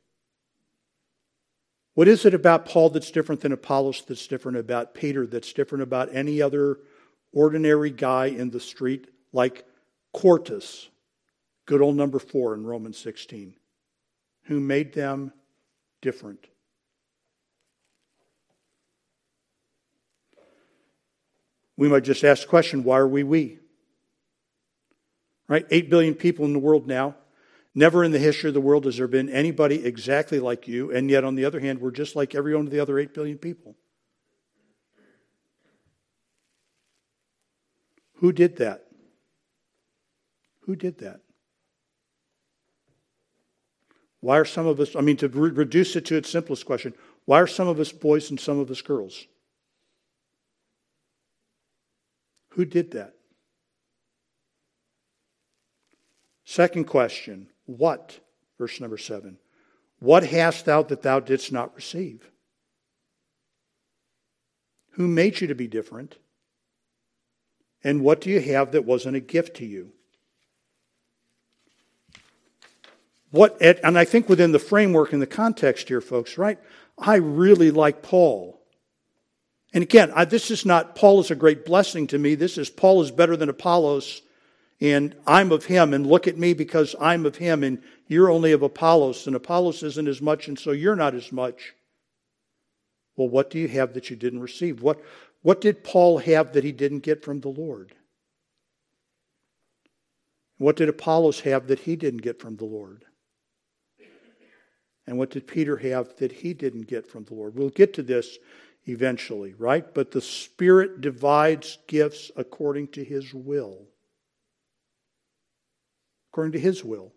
What 1.94 2.09
is 2.09 2.24
it 2.24 2.35
about 2.35 2.66
Paul 2.66 2.90
that's 2.90 3.11
different 3.11 3.40
than 3.40 3.53
Apollos, 3.53 4.05
that's 4.07 4.26
different 4.26 4.59
about 4.59 4.94
Peter, 4.94 5.26
that's 5.26 5.53
different 5.53 5.83
about 5.83 6.14
any 6.14 6.40
other 6.40 6.79
ordinary 7.33 7.90
guy 7.90 8.26
in 8.26 8.50
the 8.50 8.61
street 8.61 9.09
like 9.33 9.64
Quartus, 10.12 10.88
good 11.66 11.81
old 11.81 11.96
number 11.96 12.18
four 12.18 12.55
in 12.55 12.64
Romans 12.66 12.99
16? 12.99 13.55
Who 14.44 14.61
made 14.61 14.92
them 14.92 15.33
different? 16.01 16.46
We 21.77 21.88
might 21.88 22.05
just 22.05 22.25
ask 22.25 22.42
the 22.42 22.49
question 22.49 22.85
why 22.85 22.99
are 22.99 23.09
we 23.09 23.23
we? 23.23 23.59
Right? 25.49 25.66
Eight 25.70 25.88
billion 25.88 26.14
people 26.14 26.44
in 26.44 26.53
the 26.53 26.59
world 26.59 26.87
now. 26.87 27.16
Never 27.75 28.05
in 28.05 28.11
the 28.11 28.18
history 28.18 28.49
of 28.49 28.55
the 28.55 28.61
world 28.61 28.85
has 28.85 28.96
there 28.96 29.07
been 29.07 29.29
anybody 29.29 29.85
exactly 29.85 30.40
like 30.40 30.66
you, 30.66 30.90
and 30.90 31.09
yet, 31.09 31.25
on 31.25 31.37
the 31.37 31.44
other 31.44 31.61
hand, 31.61 31.81
we're 31.81 31.92
just 31.92 32.16
like 32.16 32.35
every 32.35 32.55
one 32.55 32.66
of 32.66 32.73
the 32.73 32.81
other 32.81 32.99
eight 32.99 33.14
billion 33.14 33.38
people. 33.38 33.77
Who 38.14 38.33
did 38.33 38.57
that? 38.57 38.89
Who 40.70 40.76
did 40.76 40.98
that? 40.98 41.18
Why 44.20 44.38
are 44.38 44.44
some 44.44 44.68
of 44.68 44.78
us, 44.78 44.94
I 44.94 45.00
mean, 45.00 45.16
to 45.16 45.26
re- 45.26 45.50
reduce 45.50 45.96
it 45.96 46.04
to 46.04 46.16
its 46.16 46.30
simplest 46.30 46.64
question, 46.64 46.94
why 47.24 47.40
are 47.40 47.48
some 47.48 47.66
of 47.66 47.80
us 47.80 47.90
boys 47.90 48.30
and 48.30 48.38
some 48.38 48.61
of 48.61 48.70
us 48.70 48.80
girls? 48.80 49.26
Who 52.50 52.64
did 52.64 52.92
that? 52.92 53.14
Second 56.44 56.85
question 56.85 57.48
What? 57.66 58.20
Verse 58.56 58.80
number 58.80 58.96
seven. 58.96 59.38
What 59.98 60.24
hast 60.24 60.66
thou 60.66 60.85
that 60.85 61.02
thou 61.02 61.18
didst 61.18 61.50
not 61.50 61.74
receive? 61.74 62.30
Who 64.90 65.09
made 65.09 65.40
you 65.40 65.48
to 65.48 65.56
be 65.56 65.66
different? 65.66 66.18
And 67.83 68.02
what 68.02 68.20
do 68.20 68.30
you 68.30 68.40
have 68.40 68.70
that 68.70 68.85
wasn't 68.85 69.16
a 69.16 69.20
gift 69.20 69.56
to 69.56 69.66
you? 69.66 69.94
What, 73.31 73.61
and 73.62 73.97
I 73.97 74.05
think 74.05 74.29
within 74.29 74.53
the 74.53 74.59
framework 74.59 75.12
and 75.12 75.23
the 75.23 75.27
context 75.27 75.88
here, 75.88 76.01
folks, 76.01 76.37
right? 76.37 76.59
I 76.99 77.16
really 77.16 77.71
like 77.71 78.03
Paul. 78.03 78.61
And 79.73 79.83
again, 79.83 80.12
I, 80.14 80.25
this 80.25 80.51
is 80.51 80.66
not, 80.66 80.97
Paul 80.97 81.21
is 81.21 81.31
a 81.31 81.37
great 81.37 81.64
blessing 81.64 82.09
to 82.09 82.19
me. 82.19 82.35
This 82.35 82.59
is, 82.59 82.69
Paul 82.69 83.03
is 83.03 83.12
better 83.12 83.37
than 83.37 83.49
Apollos, 83.49 84.23
and 84.81 85.14
I'm 85.27 85.53
of 85.53 85.66
him, 85.66 85.95
and 85.95 86.07
look 86.07 86.27
at 86.27 86.38
me 86.38 86.55
because 86.55 86.97
I'm 87.01 87.25
of 87.25 87.37
him, 87.37 87.62
and 87.62 87.81
you're 88.09 88.31
only 88.31 88.51
of 88.51 88.62
Apollos, 88.62 89.29
and 89.29 89.37
Apollos 89.37 89.85
isn't 89.85 90.09
as 90.09 90.21
much, 90.21 90.49
and 90.49 90.59
so 90.59 90.73
you're 90.73 90.97
not 90.97 91.14
as 91.14 91.31
much. 91.31 91.75
Well, 93.16 93.29
what 93.29 93.51
do 93.51 93.59
you 93.61 93.69
have 93.69 93.95
that 93.95 94.11
you 94.11 94.16
didn't 94.16 94.40
receive? 94.40 94.83
What, 94.83 95.01
what 95.43 95.61
did 95.61 95.85
Paul 95.85 96.19
have 96.19 96.53
that 96.55 96.64
he 96.64 96.73
didn't 96.73 97.01
get 97.01 97.23
from 97.23 97.40
the 97.40 97.49
Lord? 97.49 97.95
What 100.59 100.77
did 100.77 100.88
Apollos 100.88 101.40
have 101.40 101.69
that 101.69 101.81
he 101.81 101.95
didn't 101.95 102.23
get 102.23 102.40
from 102.40 102.57
the 102.57 102.64
Lord? 102.64 103.05
And 105.11 105.18
what 105.18 105.31
did 105.31 105.49
Peter 105.49 105.77
have 105.77 106.14
that 106.18 106.31
he 106.31 106.55
didn't 106.55 106.87
get 106.87 107.05
from 107.05 107.25
the 107.25 107.35
Lord? 107.35 107.57
We'll 107.57 107.70
get 107.70 107.94
to 107.94 108.03
this 108.05 108.38
eventually, 108.87 109.55
right? 109.55 109.92
But 109.92 110.12
the 110.12 110.20
Spirit 110.20 111.01
divides 111.01 111.79
gifts 111.88 112.31
according 112.37 112.87
to 112.92 113.03
His 113.03 113.35
will. 113.35 113.88
According 116.31 116.53
to 116.53 116.61
His 116.61 116.85
will. 116.85 117.12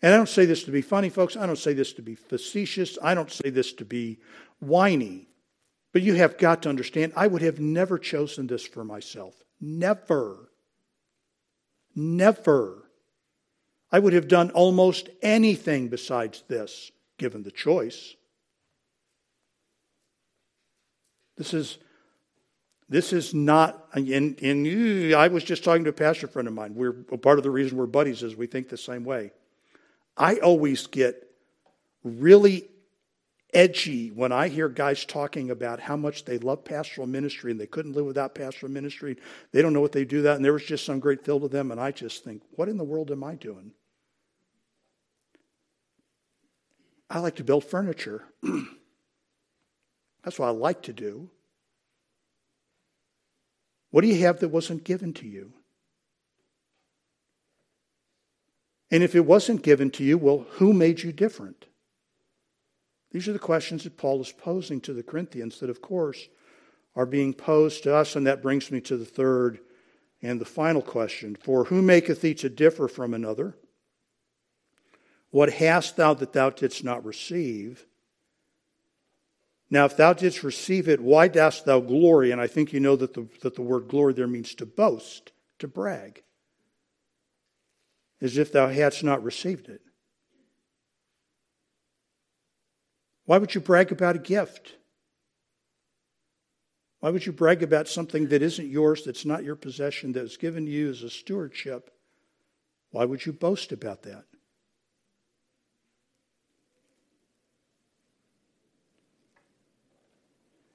And 0.00 0.14
I 0.14 0.16
don't 0.16 0.30
say 0.30 0.46
this 0.46 0.64
to 0.64 0.70
be 0.70 0.80
funny, 0.80 1.10
folks. 1.10 1.36
I 1.36 1.44
don't 1.44 1.58
say 1.58 1.74
this 1.74 1.92
to 1.92 2.02
be 2.02 2.14
facetious. 2.14 2.96
I 3.02 3.14
don't 3.14 3.30
say 3.30 3.50
this 3.50 3.74
to 3.74 3.84
be 3.84 4.18
whiny. 4.60 5.28
But 5.92 6.00
you 6.00 6.14
have 6.14 6.38
got 6.38 6.62
to 6.62 6.70
understand, 6.70 7.12
I 7.14 7.26
would 7.26 7.42
have 7.42 7.60
never 7.60 7.98
chosen 7.98 8.46
this 8.46 8.64
for 8.64 8.82
myself. 8.82 9.34
Never. 9.60 10.52
Never. 11.94 12.89
I 13.92 13.98
would 13.98 14.12
have 14.12 14.28
done 14.28 14.50
almost 14.50 15.08
anything 15.20 15.88
besides 15.88 16.44
this, 16.48 16.92
given 17.18 17.42
the 17.42 17.50
choice. 17.50 18.14
This 21.36 21.54
is 21.54 21.78
this 22.88 23.12
is 23.12 23.32
not 23.32 23.86
and, 23.94 24.38
and 24.42 25.14
I 25.14 25.28
was 25.28 25.44
just 25.44 25.62
talking 25.62 25.84
to 25.84 25.90
a 25.90 25.92
pastor 25.92 26.26
friend 26.26 26.48
of 26.48 26.54
mine. 26.54 26.74
We're 26.74 26.92
part 26.92 27.38
of 27.38 27.44
the 27.44 27.50
reason 27.50 27.78
we're 27.78 27.86
buddies 27.86 28.22
is 28.22 28.36
we 28.36 28.46
think 28.46 28.68
the 28.68 28.76
same 28.76 29.04
way. 29.04 29.32
I 30.16 30.36
always 30.36 30.86
get 30.86 31.30
really 32.04 32.68
edgy 33.54 34.08
when 34.10 34.32
I 34.32 34.48
hear 34.48 34.68
guys 34.68 35.04
talking 35.04 35.50
about 35.50 35.80
how 35.80 35.96
much 35.96 36.24
they 36.24 36.38
love 36.38 36.64
pastoral 36.64 37.06
ministry 37.06 37.50
and 37.50 37.60
they 37.60 37.66
couldn't 37.66 37.94
live 37.94 38.06
without 38.06 38.34
pastoral 38.34 38.70
ministry. 38.70 39.16
They 39.52 39.62
don't 39.62 39.72
know 39.72 39.80
what 39.80 39.92
they 39.92 40.04
do 40.04 40.22
that, 40.22 40.36
and 40.36 40.44
there 40.44 40.52
was 40.52 40.64
just 40.64 40.84
some 40.84 41.00
great 41.00 41.24
thrill 41.24 41.40
to 41.40 41.48
them. 41.48 41.70
And 41.70 41.80
I 41.80 41.90
just 41.90 42.24
think, 42.24 42.42
what 42.52 42.68
in 42.68 42.76
the 42.76 42.84
world 42.84 43.10
am 43.10 43.24
I 43.24 43.34
doing? 43.34 43.72
I 47.10 47.18
like 47.18 47.36
to 47.36 47.44
build 47.44 47.64
furniture. 47.64 48.22
That's 50.22 50.38
what 50.38 50.46
I 50.46 50.50
like 50.50 50.82
to 50.82 50.92
do. 50.92 51.28
What 53.90 54.02
do 54.02 54.06
you 54.06 54.20
have 54.20 54.38
that 54.40 54.50
wasn't 54.50 54.84
given 54.84 55.12
to 55.14 55.26
you? 55.26 55.52
And 58.92 59.02
if 59.02 59.14
it 59.14 59.26
wasn't 59.26 59.62
given 59.62 59.90
to 59.92 60.04
you, 60.04 60.18
well, 60.18 60.46
who 60.52 60.72
made 60.72 61.02
you 61.02 61.12
different? 61.12 61.66
These 63.12 63.26
are 63.28 63.32
the 63.32 63.38
questions 63.40 63.84
that 63.84 63.96
Paul 63.96 64.20
is 64.20 64.32
posing 64.32 64.80
to 64.82 64.92
the 64.92 65.02
Corinthians 65.02 65.58
that, 65.60 65.70
of 65.70 65.82
course, 65.82 66.28
are 66.94 67.06
being 67.06 67.34
posed 67.34 67.82
to 67.84 67.94
us. 67.94 68.14
And 68.14 68.26
that 68.26 68.42
brings 68.42 68.70
me 68.70 68.80
to 68.82 68.96
the 68.96 69.04
third 69.04 69.58
and 70.22 70.40
the 70.40 70.44
final 70.44 70.82
question 70.82 71.36
For 71.40 71.64
who 71.64 71.82
maketh 71.82 72.20
thee 72.20 72.34
to 72.34 72.48
differ 72.48 72.86
from 72.88 73.14
another? 73.14 73.56
What 75.30 75.52
hast 75.52 75.96
thou 75.96 76.14
that 76.14 76.32
thou 76.32 76.50
didst 76.50 76.84
not 76.84 77.04
receive? 77.04 77.86
Now, 79.70 79.84
if 79.84 79.96
thou 79.96 80.12
didst 80.12 80.42
receive 80.42 80.88
it, 80.88 81.00
why 81.00 81.28
dost 81.28 81.64
thou 81.64 81.78
glory? 81.78 82.32
And 82.32 82.40
I 82.40 82.48
think 82.48 82.72
you 82.72 82.80
know 82.80 82.96
that 82.96 83.14
the, 83.14 83.28
that 83.42 83.54
the 83.54 83.62
word 83.62 83.86
glory 83.86 84.12
there 84.12 84.26
means 84.26 84.54
to 84.56 84.66
boast, 84.66 85.30
to 85.60 85.68
brag, 85.68 86.24
as 88.20 88.36
if 88.36 88.50
thou 88.50 88.68
hadst 88.68 89.04
not 89.04 89.22
received 89.22 89.68
it. 89.68 89.80
Why 93.26 93.38
would 93.38 93.54
you 93.54 93.60
brag 93.60 93.92
about 93.92 94.16
a 94.16 94.20
gift? 94.20 94.74
Why 96.98 97.10
would 97.10 97.24
you 97.24 97.32
brag 97.32 97.62
about 97.62 97.86
something 97.86 98.26
that 98.28 98.42
isn't 98.42 98.68
yours, 98.68 99.04
that's 99.04 99.24
not 99.24 99.44
your 99.44 99.54
possession, 99.54 100.12
that 100.12 100.22
was 100.22 100.36
given 100.36 100.66
to 100.66 100.70
you 100.70 100.90
as 100.90 101.04
a 101.04 101.10
stewardship? 101.10 101.90
Why 102.90 103.04
would 103.04 103.24
you 103.24 103.32
boast 103.32 103.70
about 103.70 104.02
that? 104.02 104.24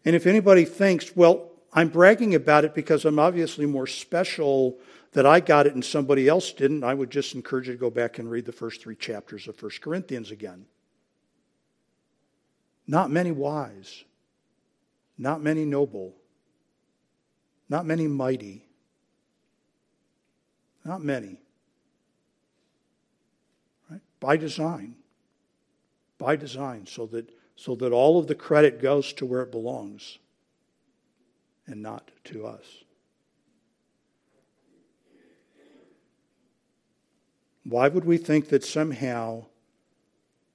And 0.06 0.16
if 0.16 0.28
anybody 0.28 0.66
thinks, 0.66 1.16
well, 1.16 1.52
I'm 1.74 1.90
bragging 1.90 2.36
about 2.36 2.64
it 2.64 2.74
because 2.74 3.04
I'm 3.04 3.20
obviously 3.20 3.66
more 3.66 3.88
special 3.88 4.78
that 5.12 5.26
I 5.26 5.40
got 5.40 5.66
it 5.66 5.74
and 5.74 5.84
somebody 5.84 6.28
else 6.28 6.54
didn't, 6.54 6.84
I 6.84 6.94
would 6.94 7.10
just 7.10 7.34
encourage 7.34 7.68
you 7.68 7.74
to 7.74 7.80
go 7.80 7.90
back 7.90 8.20
and 8.20 8.30
read 8.30 8.46
the 8.46 8.52
first 8.52 8.82
three 8.82 8.96
chapters 8.96 9.48
of 9.48 9.62
1 9.62 9.72
Corinthians 9.82 10.32
again. 10.32 10.66
Not 12.88 13.10
many 13.10 13.32
wise, 13.32 14.04
not 15.18 15.42
many 15.42 15.66
noble, 15.66 16.16
not 17.68 17.86
many 17.86 18.08
mighty, 18.08 18.64
not 20.84 21.04
many. 21.04 21.42
Right? 23.90 24.02
By 24.20 24.38
design. 24.38 24.98
By 26.20 26.36
design, 26.36 26.86
so 26.86 27.08
that 27.08 27.30
so 27.56 27.76
that 27.76 27.92
all 27.92 28.20
of 28.20 28.28
the 28.28 28.36
credit 28.36 28.82
goes 28.82 29.14
to 29.14 29.26
where 29.26 29.42
it 29.42 29.52
belongs 29.52 30.20
and 31.68 31.82
not 31.82 32.12
to 32.26 32.46
us. 32.46 32.66
Why 37.64 37.88
would 37.88 38.06
we 38.06 38.18
think 38.18 38.50
that 38.50 38.64
somehow 38.64 39.46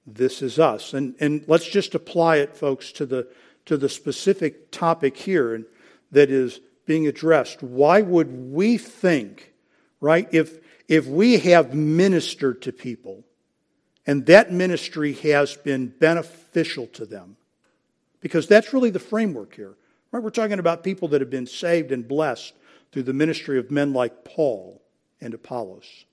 this 0.07 0.41
is 0.41 0.57
us? 0.59 0.93
And, 0.93 1.15
and 1.19 1.43
let's 1.47 1.67
just 1.67 1.93
apply 1.93 2.37
it, 2.37 2.55
folks, 2.55 2.91
to 2.93 3.05
the, 3.05 3.27
to 3.65 3.75
the 3.75 3.89
specific 3.89 4.71
topic 4.71 5.17
here 5.17 5.63
that 6.11 6.29
is 6.29 6.61
being 6.85 7.07
addressed. 7.07 7.61
Why 7.61 8.01
would 8.01 8.51
we 8.53 8.77
think, 8.77 9.53
right, 9.99 10.27
if, 10.31 10.59
if 10.87 11.05
we 11.05 11.39
have 11.39 11.73
ministered 11.73 12.61
to 12.61 12.71
people 12.71 13.25
and 14.05 14.25
that 14.25 14.51
ministry 14.51 15.13
has 15.13 15.55
been 15.55 15.87
beneficial 15.87 16.87
to 16.87 17.05
them. 17.05 17.37
Because 18.19 18.47
that's 18.47 18.73
really 18.73 18.89
the 18.89 18.99
framework 18.99 19.55
here. 19.55 19.75
Right? 20.11 20.21
We're 20.21 20.29
talking 20.29 20.59
about 20.59 20.83
people 20.83 21.07
that 21.09 21.21
have 21.21 21.29
been 21.29 21.47
saved 21.47 21.91
and 21.91 22.07
blessed 22.07 22.53
through 22.91 23.03
the 23.03 23.13
ministry 23.13 23.57
of 23.57 23.71
men 23.71 23.93
like 23.93 24.23
Paul 24.23 24.81
and 25.19 25.33
Apollos. 25.33 26.05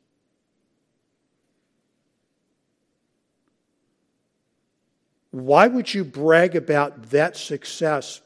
Why 5.30 5.66
would 5.66 5.92
you 5.92 6.04
brag 6.04 6.56
about 6.56 7.10
that 7.10 7.36
success 7.36 8.22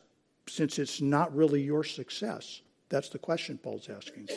since 0.46 0.78
it's 0.78 1.00
not 1.00 1.34
really 1.34 1.62
your 1.62 1.82
success? 1.82 2.62
That's 2.88 3.08
the 3.08 3.18
question 3.18 3.58
Paul's 3.58 3.88
asking. 3.88 4.28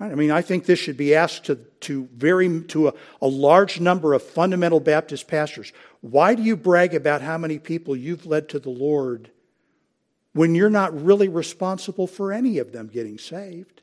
I 0.00 0.14
mean, 0.14 0.30
I 0.30 0.40
think 0.40 0.64
this 0.64 0.78
should 0.78 0.96
be 0.96 1.14
asked 1.14 1.44
to, 1.44 1.56
to, 1.56 2.08
very, 2.14 2.62
to 2.64 2.88
a, 2.88 2.94
a 3.20 3.28
large 3.28 3.80
number 3.80 4.14
of 4.14 4.22
fundamental 4.22 4.80
Baptist 4.80 5.28
pastors. 5.28 5.74
Why 6.00 6.34
do 6.34 6.42
you 6.42 6.56
brag 6.56 6.94
about 6.94 7.20
how 7.20 7.36
many 7.36 7.58
people 7.58 7.94
you've 7.94 8.24
led 8.24 8.48
to 8.48 8.58
the 8.58 8.70
Lord 8.70 9.30
when 10.32 10.54
you're 10.54 10.70
not 10.70 11.04
really 11.04 11.28
responsible 11.28 12.06
for 12.06 12.32
any 12.32 12.56
of 12.56 12.72
them 12.72 12.86
getting 12.86 13.18
saved? 13.18 13.82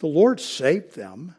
The 0.00 0.08
Lord 0.08 0.40
saved 0.40 0.96
them. 0.96 1.36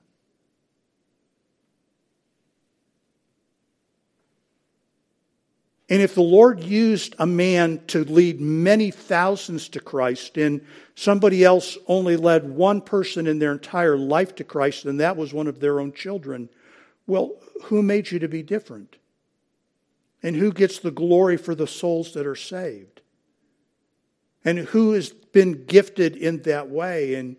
And 5.90 6.02
if 6.02 6.16
the 6.16 6.22
Lord 6.22 6.64
used 6.64 7.16
a 7.20 7.26
man 7.26 7.82
to 7.88 8.06
lead 8.06 8.40
many 8.40 8.90
thousands 8.90 9.68
to 9.70 9.80
Christ, 9.80 10.38
and 10.38 10.66
somebody 10.96 11.44
else 11.44 11.78
only 11.88 12.16
led 12.16 12.50
one 12.50 12.80
person 12.82 13.28
in 13.28 13.40
their 13.40 13.52
entire 13.52 13.98
life 13.98 14.36
to 14.36 14.44
Christ, 14.44 14.86
and 14.86 15.00
that 15.00 15.18
was 15.18 15.34
one 15.34 15.48
of 15.48 15.60
their 15.60 15.80
own 15.80 15.92
children, 15.92 16.50
well, 17.06 17.34
who 17.66 17.84
made 17.84 18.12
you 18.12 18.20
to 18.20 18.30
be 18.30 18.44
different? 18.44 18.96
And 20.22 20.38
who 20.38 20.54
gets 20.54 20.80
the 20.80 20.92
glory 20.92 21.36
for 21.36 21.54
the 21.54 21.68
souls 21.68 22.14
that 22.14 22.26
are 22.26 22.36
saved? 22.36 23.02
And 24.46 24.60
who 24.60 24.94
has 24.94 25.10
been 25.10 25.66
gifted 25.66 26.16
in 26.16 26.44
that 26.44 26.70
way? 26.70 27.16
And 27.16 27.36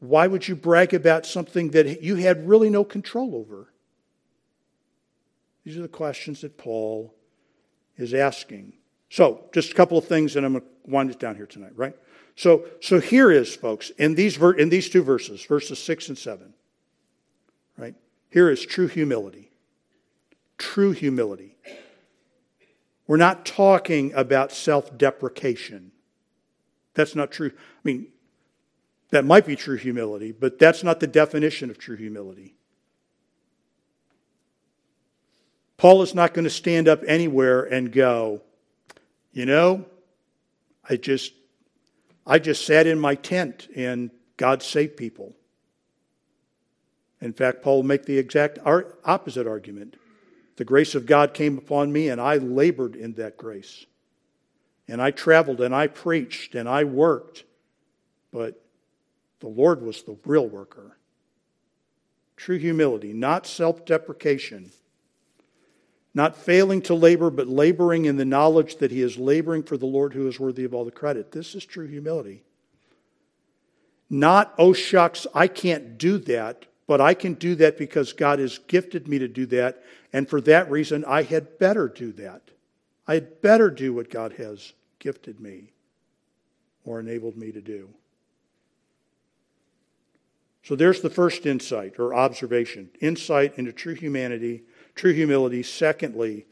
why 0.00 0.26
would 0.26 0.48
you 0.48 0.56
brag 0.56 0.92
about 0.92 1.24
something 1.24 1.70
that 1.70 2.02
you 2.02 2.16
had 2.16 2.48
really 2.48 2.68
no 2.68 2.82
control 2.82 3.36
over? 3.36 3.72
These 5.64 5.76
are 5.76 5.82
the 5.82 5.88
questions 5.88 6.40
that 6.40 6.58
Paul 6.58 7.14
is 8.00 8.14
asking. 8.14 8.72
So, 9.08 9.48
just 9.52 9.72
a 9.72 9.74
couple 9.74 9.98
of 9.98 10.06
things, 10.06 10.36
and 10.36 10.46
I'm 10.46 10.52
going 10.52 10.62
to 10.62 10.90
wind 10.90 11.10
it 11.10 11.18
down 11.18 11.36
here 11.36 11.46
tonight, 11.46 11.72
right? 11.74 11.94
So, 12.36 12.64
so 12.80 13.00
here 13.00 13.30
is, 13.30 13.54
folks, 13.54 13.90
in 13.90 14.14
these, 14.14 14.36
ver- 14.36 14.52
in 14.52 14.68
these 14.68 14.88
two 14.88 15.02
verses, 15.02 15.44
verses 15.44 15.78
6 15.78 16.08
and 16.10 16.18
7, 16.18 16.54
right? 17.76 17.94
Here 18.30 18.48
is 18.48 18.64
true 18.64 18.86
humility. 18.86 19.50
True 20.56 20.92
humility. 20.92 21.56
We're 23.06 23.16
not 23.16 23.44
talking 23.44 24.12
about 24.14 24.52
self 24.52 24.96
deprecation. 24.96 25.90
That's 26.94 27.16
not 27.16 27.32
true. 27.32 27.50
I 27.54 27.80
mean, 27.82 28.06
that 29.10 29.24
might 29.24 29.46
be 29.46 29.56
true 29.56 29.76
humility, 29.76 30.30
but 30.30 30.58
that's 30.58 30.84
not 30.84 31.00
the 31.00 31.08
definition 31.08 31.70
of 31.70 31.78
true 31.78 31.96
humility. 31.96 32.54
Paul 35.80 36.02
is 36.02 36.14
not 36.14 36.34
going 36.34 36.44
to 36.44 36.50
stand 36.50 36.88
up 36.88 37.00
anywhere 37.06 37.62
and 37.62 37.90
go, 37.90 38.42
you 39.32 39.46
know, 39.46 39.86
I 40.86 40.96
just 40.96 41.32
I 42.26 42.38
just 42.38 42.66
sat 42.66 42.86
in 42.86 43.00
my 43.00 43.14
tent 43.14 43.66
and 43.74 44.10
God 44.36 44.62
saved 44.62 44.98
people. 44.98 45.34
In 47.22 47.32
fact, 47.32 47.62
Paul 47.62 47.76
will 47.76 47.82
make 47.84 48.04
the 48.04 48.18
exact 48.18 48.58
opposite 49.06 49.46
argument. 49.46 49.96
The 50.56 50.66
grace 50.66 50.94
of 50.94 51.06
God 51.06 51.32
came 51.32 51.56
upon 51.56 51.90
me 51.90 52.10
and 52.10 52.20
I 52.20 52.36
labored 52.36 52.94
in 52.94 53.14
that 53.14 53.38
grace. 53.38 53.86
And 54.86 55.00
I 55.00 55.12
traveled 55.12 55.62
and 55.62 55.74
I 55.74 55.86
preached 55.86 56.54
and 56.54 56.68
I 56.68 56.84
worked. 56.84 57.44
But 58.30 58.62
the 59.38 59.48
Lord 59.48 59.80
was 59.80 60.02
the 60.02 60.18
real 60.26 60.46
worker. 60.46 60.98
True 62.36 62.58
humility, 62.58 63.14
not 63.14 63.46
self 63.46 63.86
deprecation 63.86 64.72
not 66.12 66.36
failing 66.36 66.82
to 66.82 66.94
labor, 66.94 67.30
but 67.30 67.46
laboring 67.46 68.04
in 68.04 68.16
the 68.16 68.24
knowledge 68.24 68.76
that 68.76 68.90
he 68.90 69.00
is 69.00 69.16
laboring 69.16 69.62
for 69.62 69.76
the 69.76 69.86
Lord 69.86 70.12
who 70.12 70.26
is 70.26 70.40
worthy 70.40 70.64
of 70.64 70.74
all 70.74 70.84
the 70.84 70.90
credit. 70.90 71.32
This 71.32 71.54
is 71.54 71.64
true 71.64 71.86
humility. 71.86 72.42
Not, 74.08 74.52
oh 74.58 74.72
shucks, 74.72 75.26
I 75.34 75.46
can't 75.46 75.96
do 75.98 76.18
that, 76.18 76.66
but 76.88 77.00
I 77.00 77.14
can 77.14 77.34
do 77.34 77.54
that 77.56 77.78
because 77.78 78.12
God 78.12 78.40
has 78.40 78.58
gifted 78.58 79.06
me 79.06 79.20
to 79.20 79.28
do 79.28 79.46
that, 79.46 79.84
and 80.12 80.28
for 80.28 80.40
that 80.40 80.68
reason, 80.68 81.04
I 81.04 81.22
had 81.22 81.58
better 81.58 81.86
do 81.86 82.10
that. 82.12 82.42
I 83.06 83.14
had 83.14 83.40
better 83.40 83.70
do 83.70 83.92
what 83.92 84.10
God 84.10 84.32
has 84.32 84.72
gifted 84.98 85.40
me 85.40 85.72
or 86.84 86.98
enabled 86.98 87.36
me 87.36 87.52
to 87.52 87.60
do. 87.60 87.88
So 90.64 90.74
there's 90.74 91.00
the 91.00 91.10
first 91.10 91.46
insight 91.46 91.98
or 91.98 92.14
observation 92.14 92.90
insight 93.00 93.56
into 93.56 93.72
true 93.72 93.94
humanity 93.94 94.64
true 95.00 95.12
humility. 95.14 95.62
Secondly, 95.62 96.46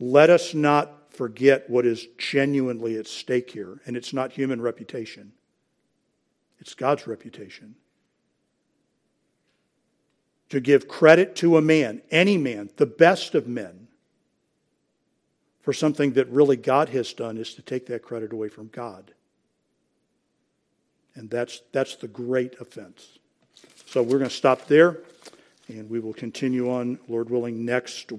let 0.00 0.28
us 0.28 0.52
not 0.52 1.12
forget 1.12 1.70
what 1.70 1.86
is 1.86 2.08
genuinely 2.18 2.96
at 2.96 3.06
stake 3.06 3.50
here, 3.50 3.80
and 3.86 3.96
it's 3.96 4.12
not 4.12 4.32
human 4.32 4.60
reputation, 4.60 5.32
it's 6.58 6.74
God's 6.74 7.06
reputation. 7.06 7.76
To 10.50 10.60
give 10.60 10.88
credit 10.88 11.36
to 11.36 11.56
a 11.56 11.62
man, 11.62 12.02
any 12.10 12.36
man, 12.36 12.70
the 12.76 12.86
best 12.86 13.34
of 13.34 13.46
men, 13.46 13.88
for 15.60 15.72
something 15.72 16.12
that 16.12 16.28
really 16.28 16.56
God 16.56 16.88
has 16.90 17.12
done 17.12 17.38
is 17.38 17.54
to 17.54 17.62
take 17.62 17.86
that 17.86 18.02
credit 18.02 18.32
away 18.32 18.48
from 18.48 18.68
God. 18.68 19.12
And 21.14 21.30
that's, 21.30 21.62
that's 21.72 21.96
the 21.96 22.08
great 22.08 22.60
offense. 22.60 23.18
So 23.86 24.02
we're 24.02 24.18
going 24.18 24.30
to 24.30 24.36
stop 24.36 24.66
there, 24.66 24.98
and 25.68 25.88
we 25.88 26.00
will 26.00 26.12
continue 26.12 26.70
on, 26.70 26.98
Lord 27.08 27.30
willing, 27.30 27.64
next 27.64 28.12